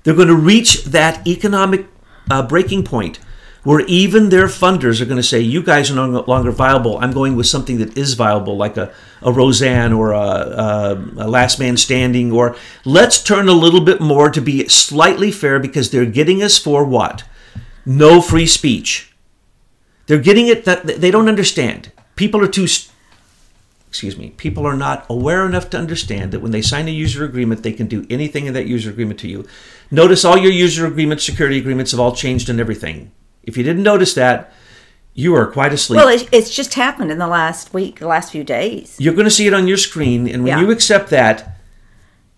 [0.05, 1.87] they're going to reach that economic
[2.31, 3.19] uh, breaking point
[3.69, 6.97] where even their funders are going to say, you guys are no longer viable.
[7.01, 11.29] I'm going with something that is viable, like a, a Roseanne or a, a, a,
[11.29, 15.91] Last Man Standing, or let's turn a little bit more to be slightly fair because
[15.91, 17.25] they're getting us for what?
[17.85, 19.15] No free speech.
[20.07, 21.93] They're getting it that they don't understand.
[22.17, 22.67] People are too,
[23.87, 27.23] excuse me, people are not aware enough to understand that when they sign a user
[27.23, 29.47] agreement, they can do anything in that user agreement to you.
[29.91, 33.13] Notice all your user agreements, security agreements have all changed and everything.
[33.43, 34.53] If you didn't notice that,
[35.15, 35.97] you are quite asleep.
[35.97, 38.97] Well, it's just happened in the last week, the last few days.
[39.01, 40.61] You're going to see it on your screen, and when yeah.
[40.61, 41.59] you accept that,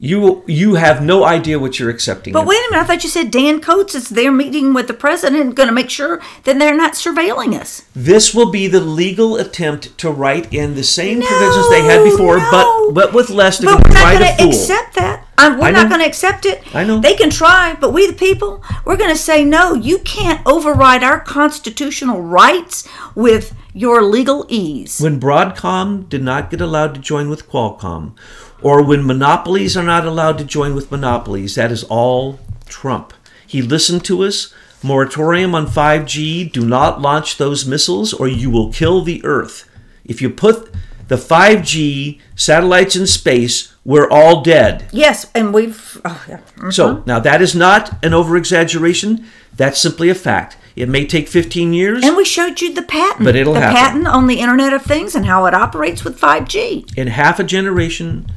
[0.03, 2.33] you you have no idea what you're accepting.
[2.33, 4.95] But wait a minute, I thought you said Dan Coats is there meeting with the
[4.95, 7.83] president, going to make sure that they're not surveilling us.
[7.95, 12.03] This will be the legal attempt to write in the same no, provisions they had
[12.03, 12.51] before, no.
[12.51, 13.59] but but with less.
[13.59, 15.27] They're but we're not going to accept that.
[15.41, 16.63] I'm, we're not going to accept it.
[16.75, 17.01] I know.
[17.01, 19.75] They can try, but we the people, we're going to say no.
[19.75, 25.01] You can't override our constitutional rights with your legal ease.
[25.01, 28.15] When Broadcom did not get allowed to join with Qualcomm
[28.63, 31.55] or when monopolies are not allowed to join with monopolies.
[31.55, 33.13] That is all Trump.
[33.47, 34.53] He listened to us.
[34.83, 36.53] Moratorium on 5G.
[36.53, 39.69] Do not launch those missiles or you will kill the Earth.
[40.05, 40.73] If you put
[41.09, 44.89] the 5G satellites in space, we're all dead.
[44.93, 46.01] Yes, and we've.
[46.05, 46.39] Oh, yeah.
[46.39, 46.71] mm-hmm.
[46.71, 49.27] So now that is not an over exaggeration.
[49.55, 50.57] That's simply a fact.
[50.77, 52.05] It may take 15 years.
[52.05, 53.25] And we showed you the patent.
[53.25, 53.77] But it'll the happen.
[53.77, 56.97] patent on the Internet of Things and how it operates with 5G.
[56.97, 58.31] In half a generation,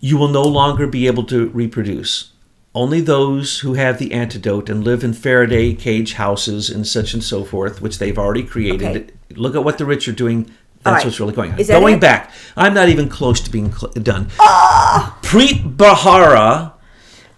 [0.00, 2.32] you will no longer be able to reproduce.
[2.74, 7.22] Only those who have the antidote and live in Faraday cage houses and such and
[7.22, 8.82] so forth, which they've already created.
[8.82, 9.10] Okay.
[9.34, 10.50] Look at what the rich are doing.
[10.82, 11.04] That's right.
[11.04, 11.60] what's really going on.
[11.60, 14.28] Is going back, I'm not even close to being cl- done.
[14.38, 15.18] Oh!
[15.22, 16.72] Preet Bharara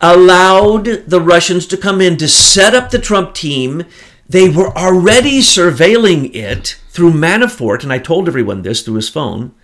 [0.00, 3.84] allowed the Russians to come in to set up the Trump team.
[4.28, 9.54] They were already surveilling it through Manafort, and I told everyone this through his phone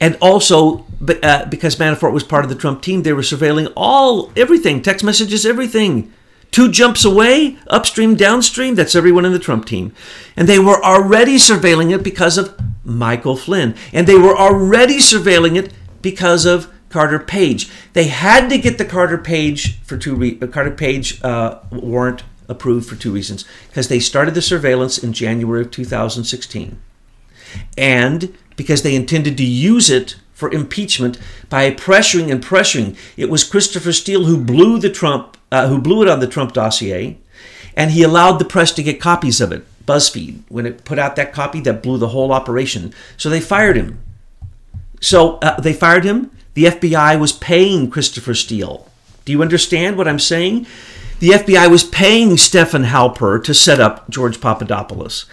[0.00, 0.86] and also
[1.22, 5.04] uh, because Manafort was part of the Trump team, they were surveilling all everything, text
[5.04, 6.12] messages, everything.
[6.54, 9.92] Two jumps away, upstream, downstream, that's everyone in the Trump team.
[10.36, 13.74] And they were already surveilling it because of Michael Flynn.
[13.92, 17.68] And they were already surveilling it because of Carter Page.
[17.92, 22.22] They had to get the Carter Page for two re- uh, Carter Page uh, warrant
[22.48, 23.44] approved for two reasons.
[23.66, 26.80] Because they started the surveillance in January of 2016,
[27.76, 31.18] and because they intended to use it for impeachment
[31.48, 32.96] by pressuring and pressuring.
[33.16, 36.52] It was Christopher Steele who blew the Trump, uh, who blew it on the Trump
[36.52, 37.16] dossier,
[37.76, 39.64] and he allowed the press to get copies of it.
[39.86, 42.92] BuzzFeed, when it put out that copy, that blew the whole operation.
[43.16, 44.02] So they fired him.
[45.00, 46.30] So uh, they fired him.
[46.54, 48.88] The FBI was paying Christopher Steele.
[49.24, 50.66] Do you understand what I'm saying?
[51.20, 55.26] The FBI was paying Stefan Halper to set up George Papadopoulos.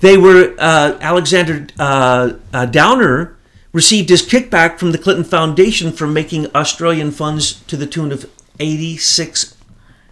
[0.00, 3.36] They were uh, Alexander uh, uh, Downer
[3.78, 8.28] received his kickback from the Clinton Foundation for making Australian funds to the tune of
[8.58, 9.56] 86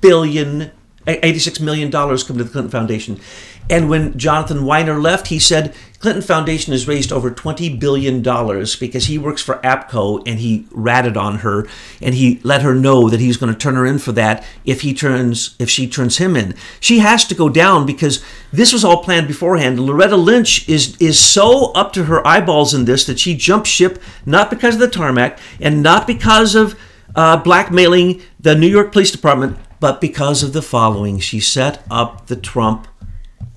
[0.01, 0.71] billion
[1.07, 3.21] 86 million dollars come to the Clinton Foundation.
[3.69, 8.77] And when Jonathan Winer left, he said Clinton Foundation has raised over 20 billion dollars
[8.77, 11.67] because he works for APCO and he ratted on her
[12.01, 14.83] and he let her know that he's going to turn her in for that if
[14.83, 16.55] he turns if she turns him in.
[16.79, 19.81] She has to go down because this was all planned beforehand.
[19.81, 24.01] Loretta Lynch is is so up to her eyeballs in this that she jumped ship
[24.25, 26.79] not because of the tarmac and not because of
[27.17, 31.19] uh, blackmailing the New York Police Department, but because of the following.
[31.19, 32.89] She set up the Trump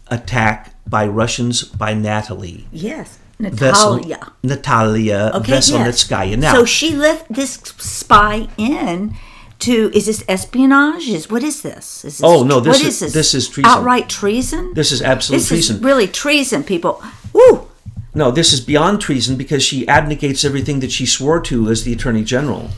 [0.08, 2.68] attack by Russians by Natalie.
[2.72, 3.20] Yes.
[3.40, 4.34] Natalia.
[4.44, 6.10] Natalia Okay, yes.
[6.38, 9.16] Now, so she let this spy in
[9.60, 11.08] to is this espionage?
[11.08, 12.04] Is what is this?
[12.04, 13.14] Is this Oh, no, this what is- this?
[13.14, 13.72] this is treason.
[13.72, 14.74] Outright treason.
[14.74, 15.78] this is absolute this treason.
[15.78, 17.02] is really treason, people.
[17.32, 17.69] Woo!
[18.16, 21.94] No, this is beyond treason because she abnegates everything that she swore to as the
[21.94, 22.70] attorney general.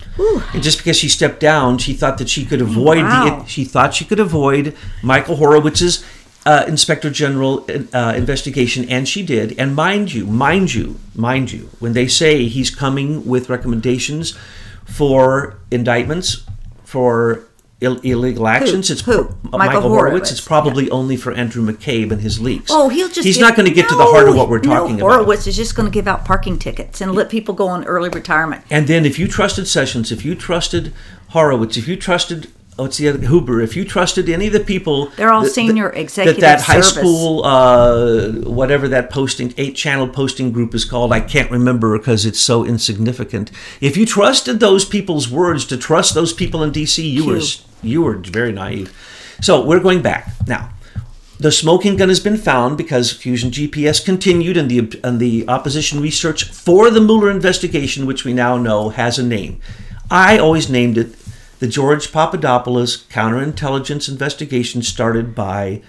[0.54, 3.40] And just because she stepped down, she thought that she could avoid Wow.
[3.40, 3.46] the.
[3.48, 6.04] She thought she could avoid Michael Horowitz's
[6.46, 9.58] uh, inspector general uh, investigation, and she did.
[9.60, 14.38] And mind you, mind you, mind you, when they say he's coming with recommendations
[14.86, 16.44] for indictments
[16.84, 17.48] for
[17.82, 18.92] Ill- illegal actions.
[18.92, 19.24] It's Who?
[19.44, 19.90] Michael Michael Horowitz.
[19.90, 20.32] Horowitz.
[20.32, 22.70] It's probably only for Andrew McCabe and his leaks.
[22.72, 23.26] Oh, he'll just.
[23.26, 25.16] He's not going to get to the heart of what we're talking no, about.
[25.16, 28.10] Horowitz is just going to give out parking tickets and let people go on early
[28.10, 28.64] retirement.
[28.70, 30.94] And then if you trusted Sessions, if you trusted
[31.30, 35.12] Horowitz, if you trusted what's the other Huber, if you trusted any of the people,
[35.18, 36.94] They're all that- senior that- executive That that high service.
[36.94, 42.26] school, uh, whatever that posting, eight channel posting group is called, I can't remember because
[42.26, 43.52] it's so insignificant.
[43.82, 47.40] If you trusted those people's words to trust those people in D.C., you were
[47.84, 48.92] you were very naive.
[49.42, 50.70] So we're going back now.
[51.40, 56.00] The smoking gun has been found because Fusion GPS continued and the and the opposition
[56.00, 59.58] research for the Mueller investigation, which we now know has a name.
[60.12, 61.16] I always named it
[61.62, 65.84] the George Papadopoulos counterintelligence investigation started by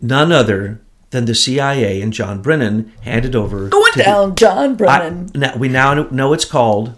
[0.00, 4.70] none other than the CIA and John Brennan handed over Going to the- down, John
[4.72, 5.30] I- Brennan.
[5.34, 6.94] now, we now know it's called.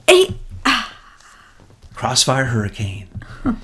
[1.94, 3.09] Crossfire Hurricane.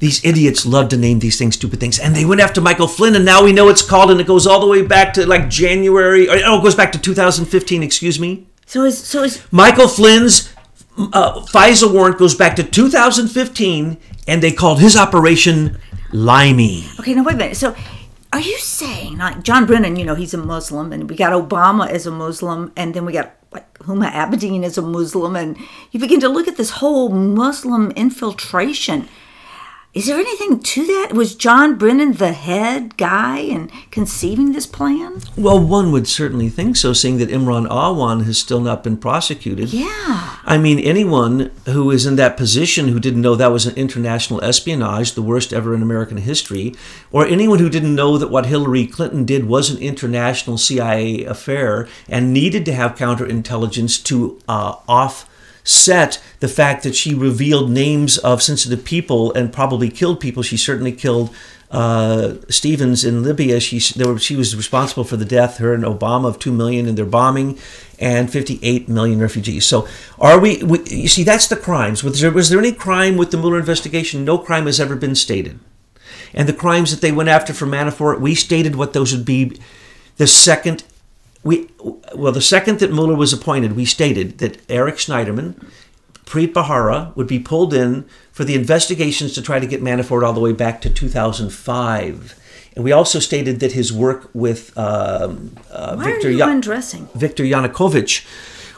[0.00, 3.14] These idiots love to name these things stupid things, and they went after Michael Flynn,
[3.16, 5.48] and now we know it's called, and it goes all the way back to like
[5.50, 6.28] January.
[6.28, 7.82] Or, oh, it goes back to 2015.
[7.82, 8.46] Excuse me.
[8.66, 10.53] So is so is Michael Flynn's
[10.98, 15.78] uh, FISA warrant goes back to 2015, and they called his operation
[16.12, 16.84] Limey.
[17.00, 17.14] okay.
[17.14, 17.56] Now wait a minute.
[17.56, 17.74] So.
[18.32, 19.94] Are you saying like John Brennan?
[19.94, 23.12] You know he's a Muslim, and we got Obama as a Muslim, and then we
[23.12, 25.56] got like Huma Abedin as a Muslim, and
[25.92, 29.08] you begin to look at this whole Muslim infiltration.
[29.94, 31.12] Is there anything to that?
[31.12, 35.20] Was John Brennan the head guy in conceiving this plan?
[35.36, 39.72] Well, one would certainly think so, seeing that Imran Awan has still not been prosecuted.
[39.72, 40.36] Yeah.
[40.44, 44.42] I mean, anyone who is in that position who didn't know that was an international
[44.42, 46.74] espionage, the worst ever in American history,
[47.12, 51.86] or anyone who didn't know that what Hillary Clinton did was an international CIA affair
[52.08, 54.74] and needed to have counterintelligence to uh,
[55.64, 60.42] offset the fact that she revealed names of sensitive people and probably killed people.
[60.42, 61.34] She certainly killed
[61.70, 63.60] uh, Stevens in Libya.
[63.60, 66.96] She were, she was responsible for the death, her and Obama, of two million in
[66.96, 67.58] their bombing,
[67.98, 69.64] and 58 million refugees.
[69.64, 70.62] So, are we?
[70.62, 72.04] we you see, that's the crimes.
[72.04, 74.24] Was there, was there any crime with the Mueller investigation?
[74.24, 75.58] No crime has ever been stated.
[76.34, 79.58] And the crimes that they went after for Manafort, we stated what those would be.
[80.16, 80.84] The second
[81.44, 81.68] we
[82.14, 85.62] well, the second that Mueller was appointed, we stated that Eric Schneiderman,
[86.24, 90.32] Preet Bharara would be pulled in for the investigations to try to get Manafort all
[90.32, 92.40] the way back to 2005.
[92.74, 97.08] And we also stated that his work with um, uh, Victor Ya- undressing?
[97.14, 98.24] Viktor Yanukovych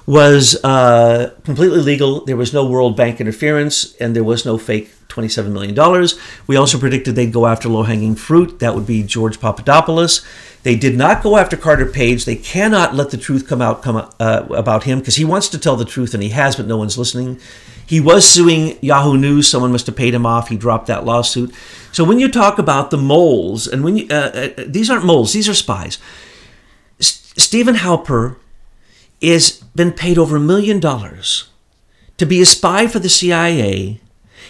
[0.07, 2.25] was uh, completely legal.
[2.25, 6.09] There was no World Bank interference, and there was no fake $27 million.
[6.47, 8.59] We also predicted they'd go after low hanging fruit.
[8.59, 10.25] That would be George Papadopoulos.
[10.63, 12.25] They did not go after Carter Page.
[12.25, 15.59] They cannot let the truth come out come uh, about him because he wants to
[15.59, 17.39] tell the truth and he has, but no one's listening.
[17.87, 19.47] He was suing Yahoo News.
[19.49, 20.49] Someone must have paid him off.
[20.49, 21.55] He dropped that lawsuit.
[21.93, 25.33] So when you talk about the moles, and when you, uh, uh, these aren't moles,
[25.33, 25.99] these are spies.
[26.99, 28.37] S- Stephen Halper
[29.21, 31.49] is been paid over a million dollars
[32.19, 34.01] to be a spy for the CIA,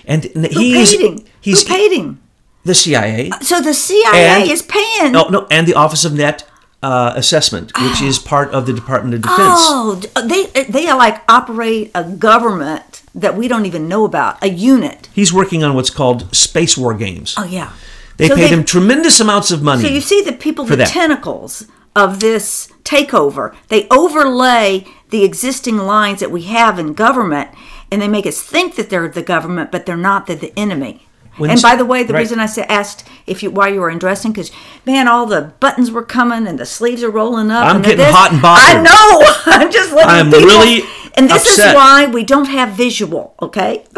[0.06, 1.18] and Who he's paid him?
[1.40, 2.20] he's Who paid him?
[2.64, 3.30] the CIA.
[3.30, 5.12] Uh, so the CIA And- is paying.
[5.12, 6.48] No, no, and the Office of Net
[6.82, 9.40] uh, Assessment, which is part of the Department of Defense.
[9.40, 14.42] Oh, uh, they uh, they like operate a government that we don't even know about,
[14.42, 15.08] a unit.
[15.14, 17.34] He's working on what's called space war games.
[17.38, 17.72] Oh yeah.
[18.18, 19.82] They So paid him tremendous amounts of money.
[19.82, 20.88] So you see the people, the that.
[20.88, 23.54] tentacles of this takeover.
[23.68, 27.50] They overlay the existing lines that we have in government,
[27.90, 30.26] and they make us think that they're the government, but they're not.
[30.26, 31.02] They're the enemy.
[31.38, 32.20] When and by the way, the right.
[32.20, 34.50] reason I sa- asked if you why you were undressing, because
[34.86, 37.66] man, all the buttons were coming and the sleeves are rolling up.
[37.66, 38.64] I'm getting this- hot and bothered.
[38.78, 39.22] I know.
[39.52, 40.46] I'm just letting I'm people.
[40.46, 40.82] really
[41.14, 41.68] and this upset.
[41.68, 43.34] is why we don't have visual.
[43.42, 43.84] Okay.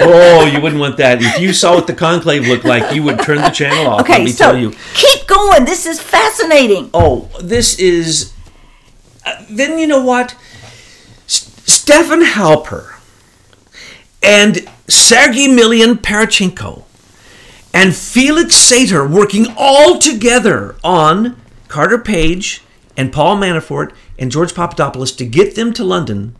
[0.00, 1.18] oh, you wouldn't want that.
[1.22, 4.00] If you saw what the conclave looked like, you would turn the channel off.
[4.08, 4.24] let Okay.
[4.24, 4.72] me So tell you.
[4.94, 5.64] keep going.
[5.64, 6.90] This is fascinating.
[6.94, 8.32] Oh, this is.
[9.24, 10.34] Uh, then you know what?
[11.86, 12.96] Stefan Halper
[14.20, 16.82] and Sergei Millian Parachenko
[17.72, 22.60] and Felix Sater working all together on Carter Page
[22.96, 26.34] and Paul Manafort and George Papadopoulos to get them to London.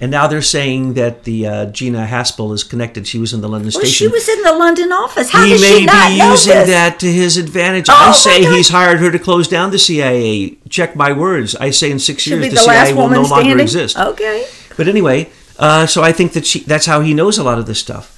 [0.00, 3.06] And now they're saying that the uh, Gina Haspel is connected.
[3.06, 5.30] She was in the London Well, station she was in the London office.
[5.30, 6.68] How he did may she not be know using this?
[6.68, 7.86] that to his advantage.
[7.90, 10.56] Oh, I say he's hired her to close down the CIA.
[10.70, 11.54] Check my words.
[11.56, 13.98] I say in 6 She'll years the, the CIA will no longer exist.
[13.98, 14.46] Okay.
[14.76, 17.66] But anyway, uh, so I think that she, that's how he knows a lot of
[17.66, 18.12] this stuff.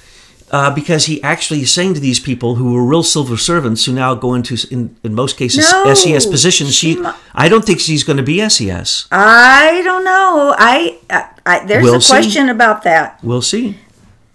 [0.51, 3.93] Uh, because he actually is saying to these people who were real civil servants who
[3.93, 6.73] now go into, in, in most cases, No, SES positions.
[6.73, 7.03] she She,
[7.35, 9.05] I don't think she's going to be SES.
[9.11, 10.55] I don't know.
[10.57, 12.09] I, I, I there's We'll a see.
[12.11, 13.23] question about that.
[13.23, 13.77] We'll see.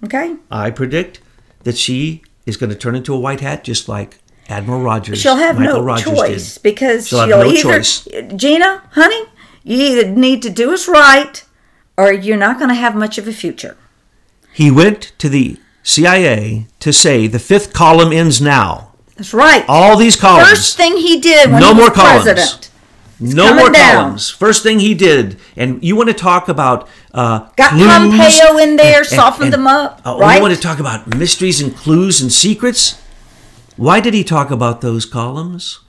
[0.04, 0.36] Okay.
[0.52, 1.20] I predict
[1.64, 4.18] that she is going to turn into a white hat just like
[4.48, 5.18] Admiral Rogers.
[5.20, 6.62] She'll have Michael no Rogers choice did.
[6.62, 8.06] because She'll she'll, have no either choice.
[8.36, 9.24] Gina, honey,
[9.64, 11.42] you either need to do us right
[11.96, 13.76] or you're not going to have much of a future.
[14.52, 18.92] He went to the CIA to say the fifth column ends now.
[19.16, 19.64] That's right.
[19.68, 20.48] All these columns.
[20.48, 22.24] First thing he did when No he was more columns.
[22.24, 22.70] president.
[23.20, 23.94] no more down.
[23.94, 24.30] columns.
[24.30, 28.76] First thing he did, and you want to talk about uh, Got clues Pompeo in
[28.76, 30.36] there, and- softened and- them up, Oh, right?
[30.36, 33.00] You want to talk about mysteries and clues and secrets?
[33.76, 35.80] Why did he talk about those columns?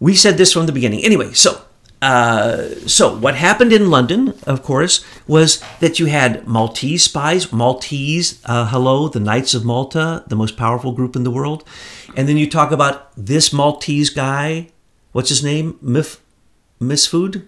[0.00, 1.04] We said this from the beginning.
[1.04, 1.62] Anyway, so
[2.00, 8.40] uh, so what happened in London, of course, was that you had Maltese spies, Maltese,
[8.44, 11.64] uh, hello, the Knights of Malta, the most powerful group in the world,
[12.16, 14.68] and then you talk about this Maltese guy.
[15.12, 15.78] What's his name?
[15.82, 16.18] Mif,
[16.80, 17.46] Misfood.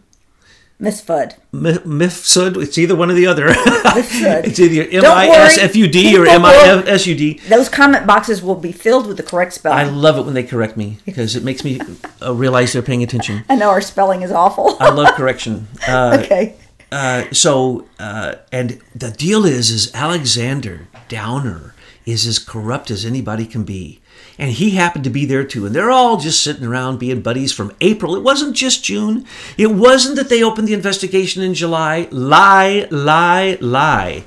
[0.80, 1.34] Miss Fudd.
[1.52, 2.60] Mi- Mifsud.
[2.62, 3.48] It's either one or the other.
[3.92, 7.40] It's either M I S F U D or M I F S U D.
[7.48, 9.78] Those comment boxes will be filled with the correct spelling.
[9.78, 11.80] I love it when they correct me because it makes me
[12.22, 13.44] uh, realize they're paying attention.
[13.48, 14.76] I know our spelling is awful.
[14.80, 15.68] I love correction.
[15.88, 16.54] Uh, okay.
[16.92, 21.74] uh, so, uh, and the deal is, is Alexander Downer
[22.06, 23.99] is as corrupt as anybody can be.
[24.40, 25.66] And he happened to be there too.
[25.66, 28.16] And they're all just sitting around being buddies from April.
[28.16, 29.26] It wasn't just June.
[29.58, 32.08] It wasn't that they opened the investigation in July.
[32.10, 34.24] Lie, lie, lie.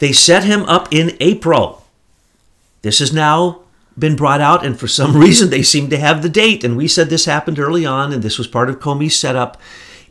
[0.00, 1.84] They set him up in April.
[2.82, 3.60] This has now
[3.96, 6.64] been brought out, and for some reason they seem to have the date.
[6.64, 9.60] And we said this happened early on, and this was part of Comey's setup.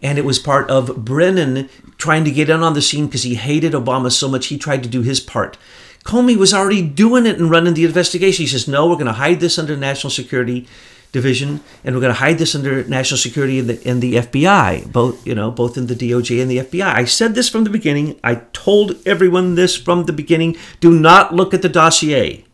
[0.02, 3.36] And it was part of Brennan trying to get in on the scene because he
[3.36, 5.58] hated Obama so much he tried to do his part.
[6.04, 8.44] Comey was already doing it and running the investigation.
[8.44, 10.68] He says, No, we're going to hide this under National Security
[11.12, 14.92] Division, and we're going to hide this under National Security and the, and the FBI,
[14.92, 16.94] both you know, both in the DOJ and the FBI.
[16.94, 18.20] I said this from the beginning.
[18.24, 20.58] I told everyone this from the beginning.
[20.80, 22.46] Do not look at the dossier.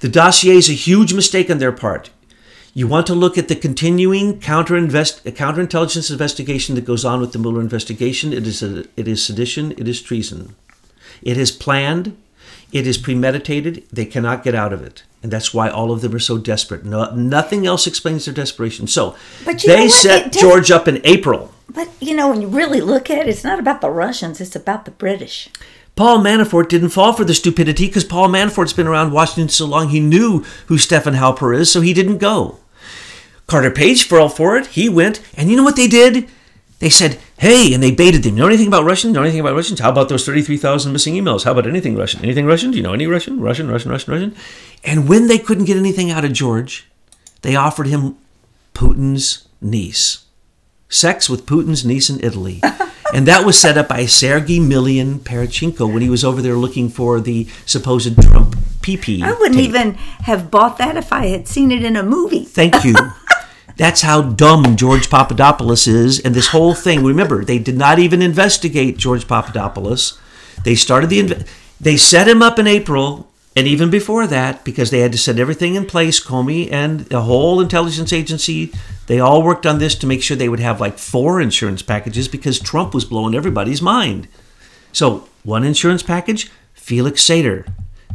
[0.00, 2.10] The dossier is a huge mistake on their part.
[2.74, 7.38] You want to look at the continuing counter counterintelligence investigation that goes on with the
[7.38, 8.32] Mueller investigation.
[8.32, 9.72] It is a, it is sedition.
[9.78, 10.56] It is treason.
[11.22, 12.16] It is planned.
[12.74, 13.84] It is premeditated.
[13.92, 16.84] They cannot get out of it, and that's why all of them are so desperate.
[16.84, 18.88] No, nothing else explains their desperation.
[18.88, 19.14] So
[19.64, 21.54] they set does- George up in April.
[21.72, 24.56] But you know, when you really look at it, it's not about the Russians; it's
[24.56, 25.48] about the British.
[25.94, 29.90] Paul Manafort didn't fall for the stupidity because Paul Manafort's been around Washington so long
[29.90, 32.58] he knew who Stephen Halper is, so he didn't go.
[33.46, 34.66] Carter Page fell for it.
[34.66, 36.28] He went, and you know what they did?
[36.84, 38.36] They said, hey, and they baited them.
[38.36, 39.12] You know anything about Russian?
[39.12, 39.80] Know anything about Russians?
[39.80, 41.44] How about those 33,000 missing emails?
[41.44, 42.22] How about anything Russian?
[42.22, 42.72] Anything Russian?
[42.72, 43.40] Do you know any Russian?
[43.40, 44.36] Russian, Russian, Russian, Russian?
[44.84, 46.86] And when they couldn't get anything out of George,
[47.40, 48.18] they offered him
[48.74, 50.26] Putin's niece.
[50.90, 52.60] Sex with Putin's niece in Italy.
[53.14, 56.90] and that was set up by Sergei Millian Parachenko when he was over there looking
[56.90, 59.22] for the supposed Trump PP.
[59.22, 59.70] I wouldn't tape.
[59.70, 62.44] even have bought that if I had seen it in a movie.
[62.44, 62.94] Thank you.
[63.76, 66.20] That's how dumb George Papadopoulos is.
[66.20, 70.18] And this whole thing, remember, they did not even investigate George Papadopoulos.
[70.64, 71.46] They started the,
[71.80, 75.38] they set him up in April, and even before that, because they had to set
[75.38, 78.72] everything in place, Comey and the whole intelligence agency,
[79.06, 82.28] they all worked on this to make sure they would have like four insurance packages
[82.28, 84.28] because Trump was blowing everybody's mind.
[84.92, 87.68] So, one insurance package, Felix Sater.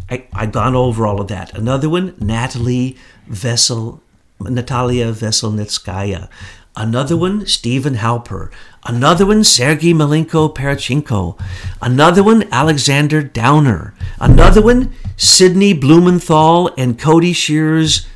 [0.09, 1.53] I, I've gone over all of that.
[1.53, 2.97] Another one, Natalie
[3.27, 4.01] Vessel,
[4.39, 6.29] Natalia Veselnitskaya.
[6.75, 8.51] Another one, Stephen Halper.
[8.85, 11.37] Another one, Sergei Malenko Parachenko.
[11.81, 13.93] Another one, Alexander Downer.
[14.19, 18.07] Another one, Sidney Blumenthal and Cody Shear's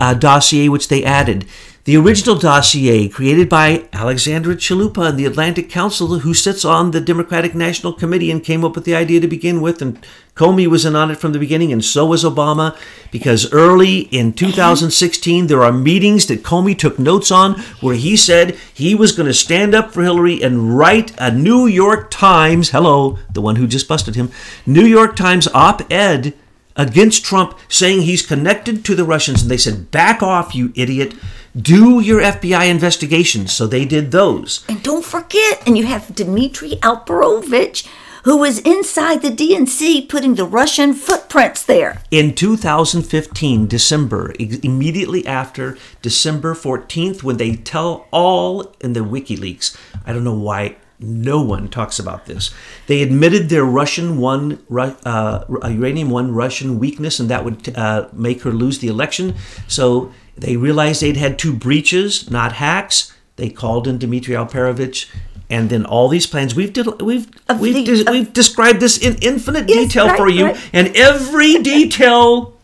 [0.00, 1.46] uh, dossier, which they added.
[1.88, 7.00] The original dossier, created by Alexandra Chalupa and the Atlantic Council, who sits on the
[7.00, 9.98] Democratic National Committee and came up with the idea to begin with, and
[10.34, 12.76] Comey was in on it from the beginning, and so was Obama,
[13.10, 18.58] because early in 2016, there are meetings that Comey took notes on where he said
[18.74, 23.18] he was going to stand up for Hillary and write a New York Times, hello,
[23.32, 24.30] the one who just busted him,
[24.66, 26.34] New York Times op ed
[26.78, 29.42] against Trump saying he's connected to the Russians.
[29.42, 31.14] And they said, back off, you idiot.
[31.54, 33.52] Do your FBI investigations.
[33.52, 34.64] So they did those.
[34.68, 37.86] And don't forget, and you have Dmitri Alperovitch,
[38.24, 42.02] who was inside the DNC putting the Russian footprints there.
[42.10, 50.12] In 2015, December, immediately after December 14th, when they tell all in the WikiLeaks, I
[50.12, 52.50] don't know why no one talks about this.
[52.88, 58.42] They admitted their Russian one, uh, uranium one Russian weakness, and that would uh, make
[58.42, 59.34] her lose the election.
[59.68, 63.12] So they realized they'd had two breaches, not hacks.
[63.36, 65.08] They called in Dmitri Alperovitch,
[65.48, 66.54] and then all these plans.
[66.56, 70.16] We've did, we've Of we've, the- of- we've described this in infinite Yes, detail right,
[70.18, 70.70] for you, right.
[70.72, 72.56] and every detail,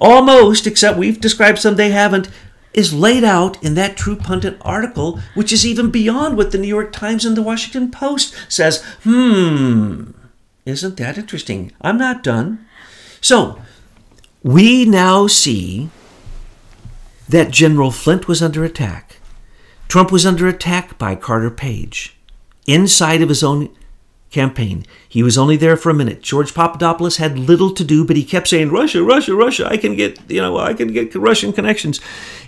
[0.00, 2.28] almost except we've described some they haven't,
[2.74, 6.68] is laid out in that True Pundit article, which is even beyond what the New
[6.68, 8.82] York Times and the Washington Post says.
[9.04, 10.10] Hmm,
[10.66, 11.72] isn't that interesting?
[11.80, 12.66] I'm not done.
[13.20, 13.60] So,
[14.42, 15.88] we now see
[17.28, 19.20] that General Flynn was under attack.
[19.88, 22.16] Trump was under attack by Carter Page
[22.66, 23.74] inside of his own
[24.34, 24.84] campaign.
[25.08, 26.20] He was only there for a minute.
[26.20, 29.66] George Papadopoulos had little to do, but he kept saying, "Russia, Russia, Russia.
[29.70, 32.00] I can get, you know, I can get Russian connections."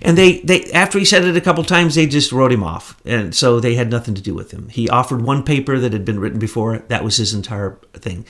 [0.02, 3.00] And they, they, after he said it a couple times, they just wrote him off,
[3.04, 4.68] and so they had nothing to do with him.
[4.68, 6.78] He offered one paper that had been written before.
[6.88, 8.26] That was his entire thing.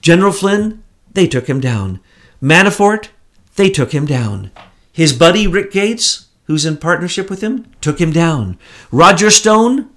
[0.00, 0.82] General Flynn,
[1.12, 2.00] they took him down.
[2.42, 3.08] Manafort,
[3.56, 4.50] they took him down.
[4.92, 8.58] His buddy Rick Gates, who's in partnership with him, took him down.
[8.90, 9.90] Roger Stone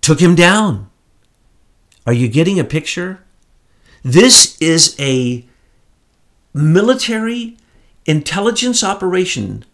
[0.00, 0.90] took him down.
[2.06, 3.20] Are you getting a picture?
[4.02, 5.44] This is a
[6.52, 7.56] military
[8.06, 9.64] intelligence operation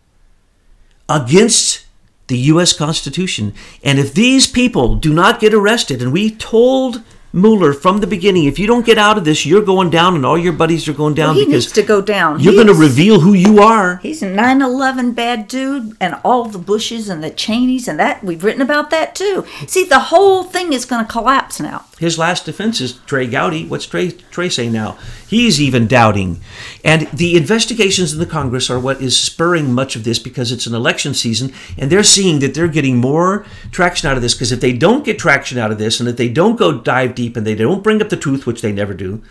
[1.09, 1.87] against
[2.29, 2.73] the U.S.
[2.73, 3.53] Constitution.
[3.83, 7.03] And if these people do not get arrested, and we told
[7.33, 10.25] Mueller from the beginning, if you don't get out of this, you're going down, and
[10.25, 12.39] all your buddies are going down he because needs to go down.
[12.39, 13.97] you're going to reveal who you are.
[13.97, 18.23] He's a 9 11 bad dude, and all the Bushes and the Cheneys, and that
[18.23, 19.45] we've written about that too.
[19.67, 21.85] See, the whole thing is going to collapse now.
[22.01, 23.67] His last defense is Trey Gowdy.
[23.67, 24.97] What's Trey, Trey say now?
[25.29, 26.41] He's even doubting.
[26.83, 30.67] And the investigations in the Congress are what is spurring much of this because it's
[30.67, 34.33] an election season and they're seeing that they're getting more traction out of this.
[34.33, 37.15] Because if they don't get traction out of this and if they don't go dive
[37.15, 39.23] deep and they don't bring up the truth, which they never do,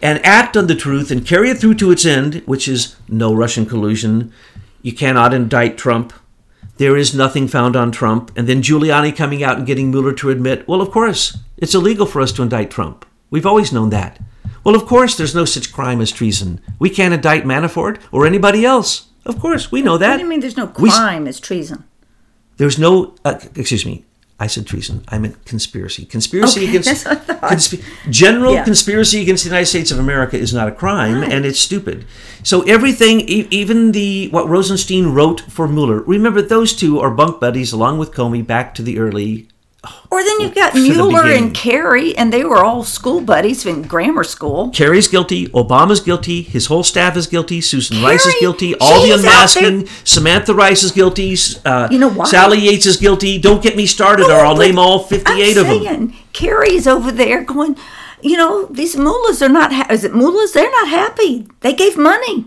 [0.00, 3.34] and act on the truth and carry it through to its end, which is no
[3.34, 4.32] Russian collusion,
[4.80, 6.14] you cannot indict Trump.
[6.78, 8.30] There is nothing found on Trump.
[8.36, 12.06] And then Giuliani coming out and getting Mueller to admit, well, of course, it's illegal
[12.06, 13.06] for us to indict Trump.
[13.30, 14.20] We've always known that.
[14.62, 16.60] Well, of course, there's no such crime as treason.
[16.78, 19.06] We can't indict Manafort or anybody else.
[19.24, 20.10] Of course, we know that.
[20.10, 21.84] What do you mean there's no We crime as treason?
[22.58, 24.04] There's no, uh, excuse me,
[24.38, 25.02] I said treason.
[25.08, 26.04] I meant conspiracy.
[26.04, 27.52] Conspiracy Okay, against that's what I thought.
[27.52, 28.64] consp- general Yeah.
[28.64, 32.04] conspiracy against the United States of America is not a crime, and it's stupid.
[32.42, 36.00] So everything, e- even the what Rosenstein wrote for Mueller.
[36.02, 39.48] Remember, those two are bunk buddies, along with Comey, back to the early
[40.10, 44.24] Or then you've got Mueller and Kerry, and they were all school buddies in grammar
[44.24, 44.70] school.
[44.70, 45.48] Kerry's guilty.
[45.48, 46.42] Obama's guilty.
[46.42, 47.60] His whole staff is guilty.
[47.60, 48.74] Susan Rice is guilty.
[48.80, 49.86] All the unmasking.
[50.04, 51.36] Samantha Rice is guilty.
[51.64, 52.24] Uh, You know why?
[52.26, 53.38] Sally Yates is guilty.
[53.38, 55.84] Don't get me started, or I'll name all 58 I'm of them.
[55.84, 57.76] saying, Kerry's over there going,
[58.22, 60.52] you know, these mullahs are not, ha- is it mullahs?
[60.52, 61.46] They're not happy.
[61.60, 62.46] They gave money.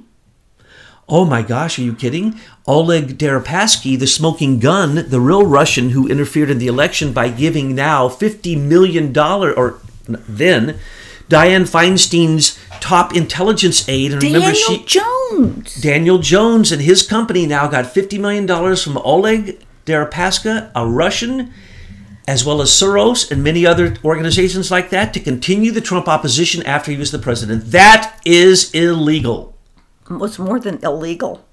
[1.09, 2.39] Oh my gosh, are you kidding?
[2.67, 7.73] Oleg Deripaska, the smoking gun, the real Russian who interfered in the election by giving
[7.73, 10.77] now $50 million, or then,
[11.27, 14.13] Dianne Feinstein's top intelligence aide.
[14.13, 14.85] And remember, Daniel she.
[14.85, 15.75] Jones.
[15.81, 21.51] Daniel Jones and his company now got $50 million from Oleg Deripaska, a Russian,
[22.27, 26.63] as well as Soros and many other organizations like that, to continue the Trump opposition
[26.67, 27.71] after he was the president.
[27.71, 29.55] That is illegal.
[30.09, 31.45] Was more than illegal.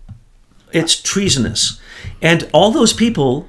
[0.72, 1.80] It's treasonous.
[2.22, 3.48] And all those people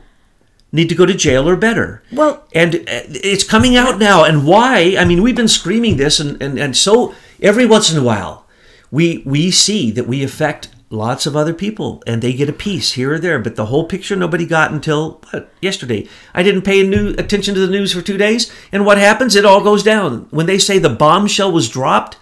[0.72, 2.03] need to go to jail or better.
[2.12, 4.24] Well- and uh, it's coming out now.
[4.24, 4.95] And why?
[4.97, 8.45] I mean, we've been screaming this, and, and, and so every once in a while,
[8.91, 12.93] we, we see that we affect lots of other people and they get a piece
[12.93, 13.39] here or there.
[13.39, 16.08] But the whole picture nobody got until what, yesterday.
[16.34, 18.51] I didn't pay new attention to the news for two days.
[18.72, 19.36] And what happens?
[19.36, 20.28] It all goes down.
[20.30, 22.18] When they say the bombshell was dropped,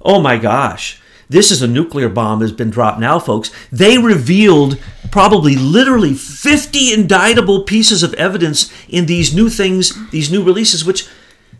[0.00, 1.00] oh my gosh.
[1.28, 3.50] This is a nuclear bomb that's been dropped now, folks.
[3.72, 4.78] They revealed
[5.10, 11.08] probably literally 50 indictable pieces of evidence in these new things, these new releases, which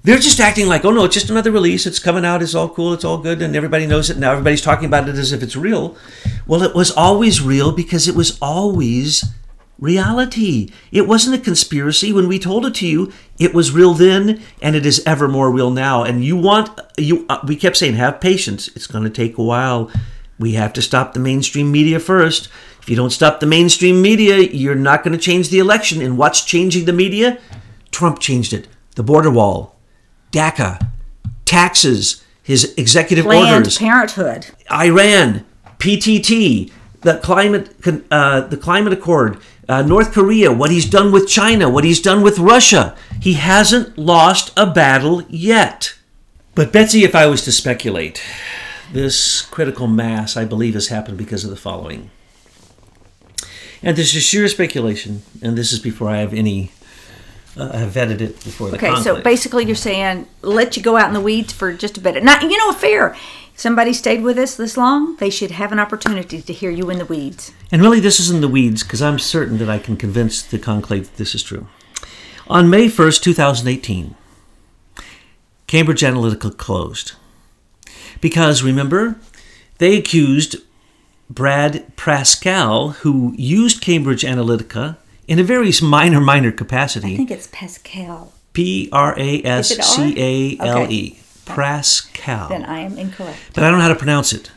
[0.02, 1.86] they're just acting like, oh no, it's just another release.
[1.86, 2.42] It's coming out.
[2.42, 2.92] It's all cool.
[2.92, 3.40] It's all good.
[3.40, 4.18] And everybody knows it.
[4.18, 5.96] Now everybody's talking about it as if it's real.
[6.46, 9.24] Well, it was always real because it was always
[9.78, 10.70] reality.
[10.92, 13.12] It wasn't a conspiracy when we told it to you.
[13.38, 16.04] It was real then, and it is ever more real now.
[16.04, 17.26] And you want you.
[17.28, 18.68] Uh, we kept saying, have patience.
[18.68, 19.90] It's going to take a while.
[20.38, 22.48] We have to stop the mainstream media first.
[22.80, 26.02] If you don't stop the mainstream media, you're not going to change the election.
[26.02, 27.38] And what's changing the media?
[27.90, 28.68] Trump changed it.
[28.96, 29.76] The border wall,
[30.32, 30.86] DACA,
[31.44, 33.78] taxes, his executive Planned orders.
[33.78, 34.46] Parenthood.
[34.70, 35.44] Iran,
[35.78, 36.70] PTT,
[37.00, 37.74] the climate,
[38.10, 39.38] uh, the climate accord,
[39.68, 42.96] uh, North Korea, what he's done with China, what he's done with Russia.
[43.20, 45.94] He hasn't lost a battle yet.
[46.54, 48.22] But Betsy, if I was to speculate,
[48.92, 52.10] this critical mass, I believe, has happened because of the following.
[53.82, 56.70] And this is sheer speculation, and this is before I have any.
[57.56, 60.96] Uh, I have vetted it before the Okay, so basically you're saying let you go
[60.96, 62.22] out in the weeds for just a bit.
[62.24, 63.14] Not, you know, fair.
[63.56, 66.98] Somebody stayed with us this long, they should have an opportunity to hear you in
[66.98, 67.52] the weeds.
[67.70, 70.58] And really, this is in the weeds because I'm certain that I can convince the
[70.58, 71.68] conclave that this is true.
[72.48, 74.16] On May 1st, 2018,
[75.66, 77.12] Cambridge Analytica closed.
[78.20, 79.16] Because remember,
[79.78, 80.56] they accused
[81.30, 84.96] Brad Pascal, who used Cambridge Analytica
[85.26, 87.14] in a very minor, minor capacity.
[87.14, 88.32] I think it's Pascal.
[88.52, 91.18] P R A S C A L E.
[91.46, 92.48] Pascal.
[92.48, 93.38] Then I am incorrect.
[93.54, 94.50] But I don't know how to pronounce it.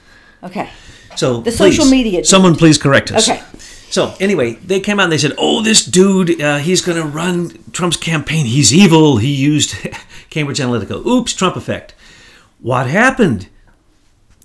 [0.44, 0.70] Okay.
[1.16, 2.28] So The social media dude.
[2.28, 3.28] Someone please correct us.
[3.30, 3.42] Okay.
[3.90, 7.08] So anyway, they came out and they said, "Oh, this dude, uh, he's going to
[7.08, 8.46] run Trump's campaign.
[8.46, 9.18] He's evil.
[9.18, 9.76] He used
[10.30, 11.06] Cambridge Analytica.
[11.06, 11.94] Oops, Trump effect."
[12.60, 13.48] What happened?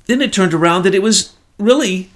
[0.07, 2.11] Then it turned around that it was really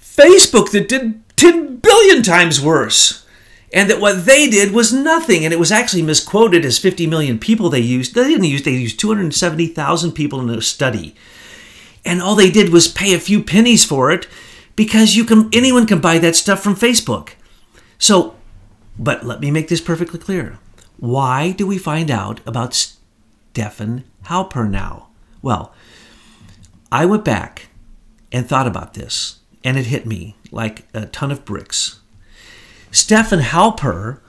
[0.00, 3.24] Facebook that did 10 billion times worse.
[3.72, 5.44] And that what they did was nothing.
[5.44, 8.14] And it was actually misquoted as 50 million people they used.
[8.14, 11.14] They didn't use, they used 270,000 people in a study.
[12.04, 14.26] And all they did was pay a few pennies for it
[14.76, 17.30] because you can anyone can buy that stuff from Facebook.
[17.98, 18.36] So,
[18.98, 20.58] but let me make this perfectly clear.
[20.98, 25.08] Why do we find out about Stefan Halper now?
[25.42, 25.74] Well,
[26.90, 27.68] I went back
[28.32, 31.97] and thought about this, and it hit me like a ton of bricks.
[32.90, 34.20] Stefan Halper,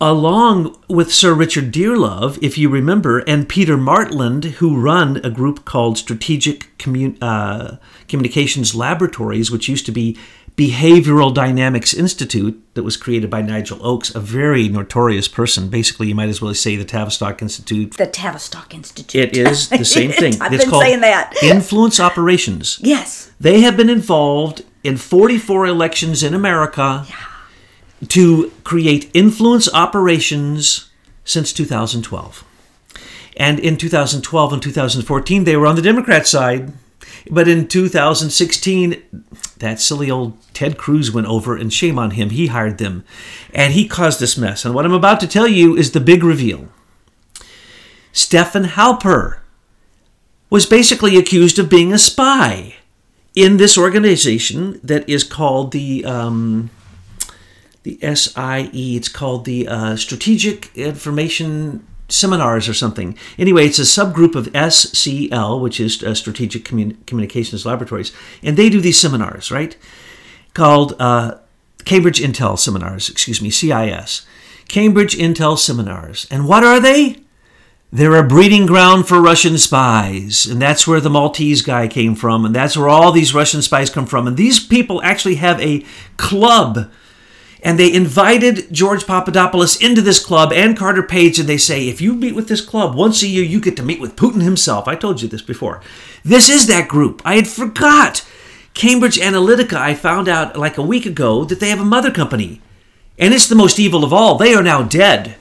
[0.00, 5.64] along with Sir Richard Dearlove, if you remember, and Peter Martland, who run a group
[5.64, 7.78] called Strategic Commun- uh,
[8.08, 10.18] Communications Laboratories, which used to be
[10.56, 15.68] Behavioral Dynamics Institute, that was created by Nigel Oakes, a very notorious person.
[15.68, 19.36] Basically, you might as well say the Tavistock Institute The Tavistock Institute.
[19.36, 20.40] it is the same thing.
[20.40, 21.34] I've it's been called saying that.
[21.42, 22.78] influence operations.
[22.82, 23.30] Yes.
[23.38, 27.06] They have been involved in 44 elections in America
[28.08, 30.90] to create influence operations
[31.24, 32.44] since 2012.
[33.36, 36.72] And in 2012 and 2014, they were on the Democrat side.
[37.30, 39.02] But in 2016,
[39.58, 42.30] that silly old Ted Cruz went over, and shame on him.
[42.30, 43.04] He hired them.
[43.52, 44.64] And he caused this mess.
[44.64, 46.68] And what I'm about to tell you is the big reveal.
[48.12, 49.40] Stefan Halper
[50.48, 52.76] was basically accused of being a spy
[53.34, 56.70] in this organization that is called the um,
[57.86, 58.68] the SIE.
[58.72, 63.16] It's called the uh, Strategic Information Seminars or something.
[63.38, 68.12] Anyway, it's a subgroup of SCL, which is uh, Strategic Commun- Communications Laboratories,
[68.42, 69.76] and they do these seminars, right?
[70.52, 71.38] Called uh,
[71.84, 74.26] Cambridge Intel Seminars, excuse me, CIS.
[74.66, 76.26] Cambridge Intel Seminars.
[76.28, 77.18] And what are they?
[77.92, 80.44] They're a breeding ground for Russian spies.
[80.44, 82.44] And that's where the Maltese guy came from.
[82.44, 84.26] And that's where all these Russian spies come from.
[84.26, 85.84] And these people actually have a
[86.16, 86.90] club.
[87.62, 91.38] And they invited George Papadopoulos into this club and Carter Page.
[91.38, 93.82] And they say, if you meet with this club once a year, you get to
[93.82, 94.86] meet with Putin himself.
[94.86, 95.80] I told you this before.
[96.24, 97.22] This is that group.
[97.24, 98.26] I had forgot.
[98.74, 102.60] Cambridge Analytica, I found out like a week ago that they have a mother company.
[103.18, 104.36] And it's the most evil of all.
[104.36, 105.36] They are now dead.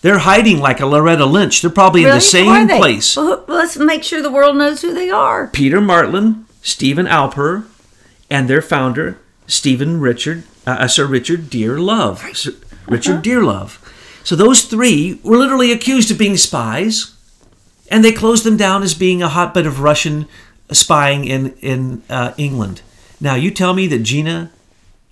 [0.00, 1.60] They're hiding like a Loretta Lynch.
[1.60, 2.20] They're probably in the Really?
[2.20, 3.16] Same place.
[3.16, 5.48] Well, let's make sure the world knows who they are.
[5.48, 7.66] Peter Martland, Stephen Alper,
[8.30, 12.34] and their founder, Stephen Richard, uh, uh, Sir Richard Dearlove.
[12.36, 12.52] Sir
[12.86, 13.78] Richard Dearlove.
[14.22, 17.14] So those three were literally accused of being spies,
[17.90, 20.26] and they closed them down as being a hotbed of Russian
[20.70, 22.82] spying in in uh, England.
[23.20, 24.50] Now you tell me that Gina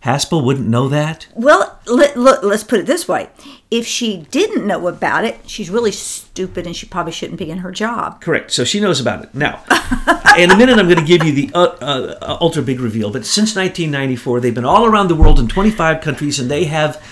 [0.07, 1.27] Haspel wouldn't know that?
[1.35, 3.29] Well, let, look, let's put it this way.
[3.71, 7.59] If she didn't know about it, she's really stupid and she probably shouldn't be in
[7.59, 8.21] her job.
[8.21, 8.53] Correct.
[8.53, 9.35] So she knows about it.
[9.35, 9.63] Now,
[10.39, 13.11] in a minute, I'm going to give you the uh, uh, ultra big reveal.
[13.11, 17.05] But since 1994, they've been all around the world in 25 countries, and they have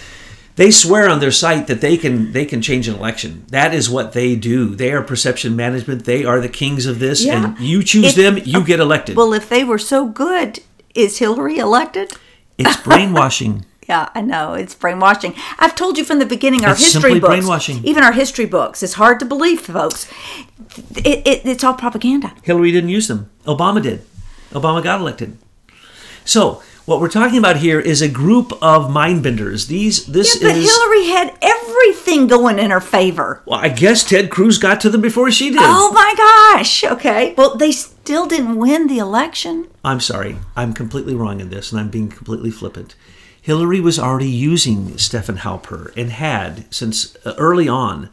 [0.57, 3.45] they swear on their site that they can they can change an election.
[3.49, 4.75] That is what they do.
[4.77, 6.05] They are perception management.
[6.05, 7.45] They are the kings of this, Yeah.
[7.47, 9.17] and you choose If- them, you get elected.
[9.17, 10.61] Well, if they were so good,
[10.95, 12.13] is Hillary elected?
[12.59, 13.65] It's brainwashing.
[13.87, 14.55] Yeah, I know.
[14.55, 15.35] It's brainwashing.
[15.59, 17.29] I've told you from the beginning our It's history books.
[17.35, 17.85] brainwashing.
[17.85, 18.83] Even our history books.
[18.83, 20.11] It's hard to believe, folks.
[20.97, 22.33] It, it, it's all propaganda.
[22.43, 23.29] Hillary didn't use them.
[23.45, 24.01] Obama did.
[24.53, 25.37] Obama got elected.
[26.25, 29.69] So what we're talking about here is a group of mindbenders.
[29.69, 33.43] These this Yeah, but is Hillary had everything going in her favor.
[33.47, 35.61] well, I guess Ted Cruz got to them before she did.
[35.63, 36.15] Oh my
[36.57, 36.85] gosh.
[36.85, 37.35] Okay.
[37.37, 39.69] Well, they still didn't win the election.
[39.85, 40.37] I'm sorry.
[40.57, 42.95] I'm completely wrong in this, and I'm being completely flippant.
[43.41, 48.09] Hillary was already using Stephen Halper and had since uh, early on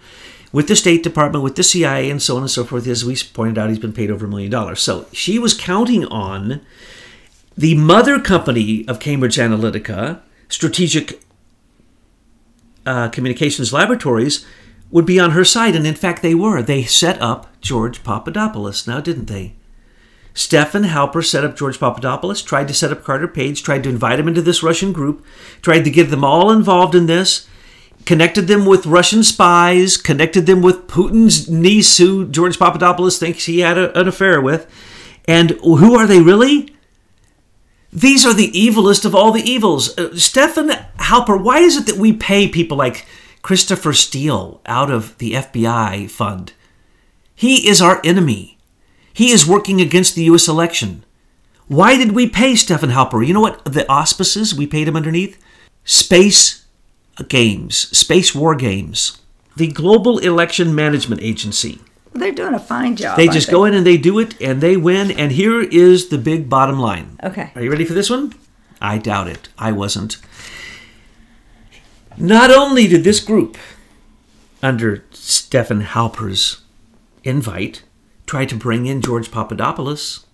[0.51, 2.85] with the State Department, with the CIA, and so on and so forth.
[2.87, 4.81] As we pointed out, he's been paid over a million dollars.
[4.81, 6.59] So she was counting on
[7.61, 11.21] the mother company of Cambridge Analytica, Strategic
[12.87, 14.43] uh, Communications Laboratories,
[14.89, 15.75] would be on her side.
[15.75, 16.63] And in fact, they were.
[16.63, 19.53] They set up George Papadopoulos, now didn't they?
[20.33, 24.19] Stefan Halper set up George Papadopoulos, tried to set up Carter Page, tried to invite
[24.19, 25.23] him into this Russian group,
[25.61, 27.47] tried to get them all involved in this,
[28.05, 33.59] connected them with Russian spies, connected them with Putin's niece, who George Papadopoulos thinks he
[33.59, 34.65] had a, an affair with.
[35.27, 36.73] And who are they really?
[37.93, 39.97] These are the evilest of all the evils.
[39.97, 43.05] Uh, Stefan Halper, why is it that we pay people like
[43.41, 46.53] Christopher Steele out of the FBI fund?
[47.35, 48.57] He is our enemy.
[49.13, 50.47] He is working against the U.S.
[50.47, 51.03] election.
[51.67, 53.25] Why did we pay Stefan Halper?
[53.25, 55.37] You know what the auspices we paid him underneath?
[55.83, 56.65] Space
[57.27, 59.21] Games, Space War Games,
[59.57, 61.79] the Global Election Management Agency.
[62.13, 63.17] They're doing a fine job.
[63.17, 65.11] They just go in and they do it and they win.
[65.11, 67.17] And here is the big bottom line.
[67.23, 67.51] Okay.
[67.55, 68.33] Are you ready for this one?
[68.81, 69.49] I doubt it.
[69.57, 70.17] I wasn't.
[72.17, 73.57] Not only did this group,
[74.61, 76.61] under Stephen Halper's
[77.23, 77.83] invite,
[78.25, 80.25] try to bring in George Papadopoulos,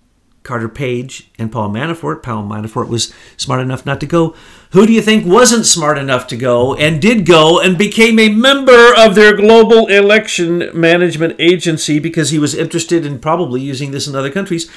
[0.48, 2.24] Carter Page, and Paul Manafort.
[2.24, 4.34] Paul Manafort was smart enough not to go.
[4.72, 8.30] Who do you think wasn't smart enough to go and did go and became a
[8.30, 14.08] member of their global election management agency because he was interested in probably using this
[14.08, 14.72] in other countries?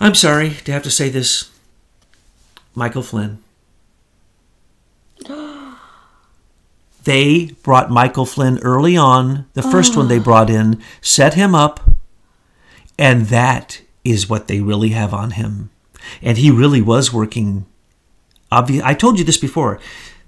[0.00, 1.50] I'm sorry to have to say this.
[2.74, 3.38] Michael Flynn.
[7.04, 10.22] They brought Michael Flynn early on, the first one they ah.
[10.22, 11.80] brought in, set him up,
[12.98, 15.70] and that is what they really have on him.
[16.22, 17.66] And he really was working.
[18.52, 19.80] Obvi- I told you this before.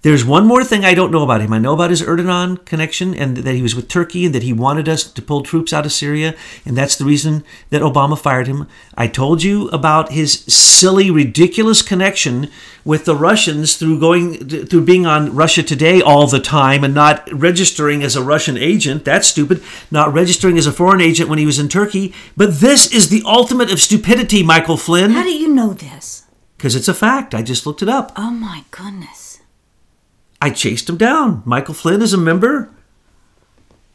[0.07, 1.53] There's one more thing I don't know about him.
[1.53, 4.53] I know about his Erdogan connection and that he was with Turkey and that he
[4.53, 8.47] wanted us to pull troops out of Syria, and that's the reason that Obama fired
[8.47, 8.69] him.
[8.95, 12.53] I told you about his silly, ridiculous connection
[12.85, 17.29] with the Russians through going through being on Russia Today all the time and not
[17.33, 19.05] registering as a Russian agent.
[19.05, 19.61] That's stupid.
[19.91, 22.15] Not registering as a foreign agent when he was in Turkey.
[22.37, 25.11] But this is the ultimate of stupidity, Michael Flynn.
[25.11, 26.27] How do you know this?
[26.57, 27.35] because it's a fact.
[27.35, 28.13] I just looked it up.
[28.17, 29.26] Oh my goodness.
[30.41, 31.43] I chased him down.
[31.45, 32.71] Michael Flynn is a member.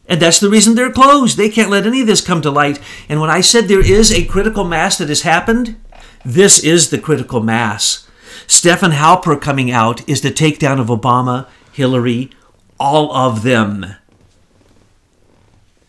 [0.07, 1.37] And that's the reason they're closed.
[1.37, 2.79] They can't let any of this come to light.
[3.07, 5.79] And when I said there is a critical mass that has happened,
[6.25, 8.07] this is the critical mass.
[8.47, 12.31] Stephen Halper coming out is the takedown of Obama, Hillary,
[12.79, 13.95] all of them.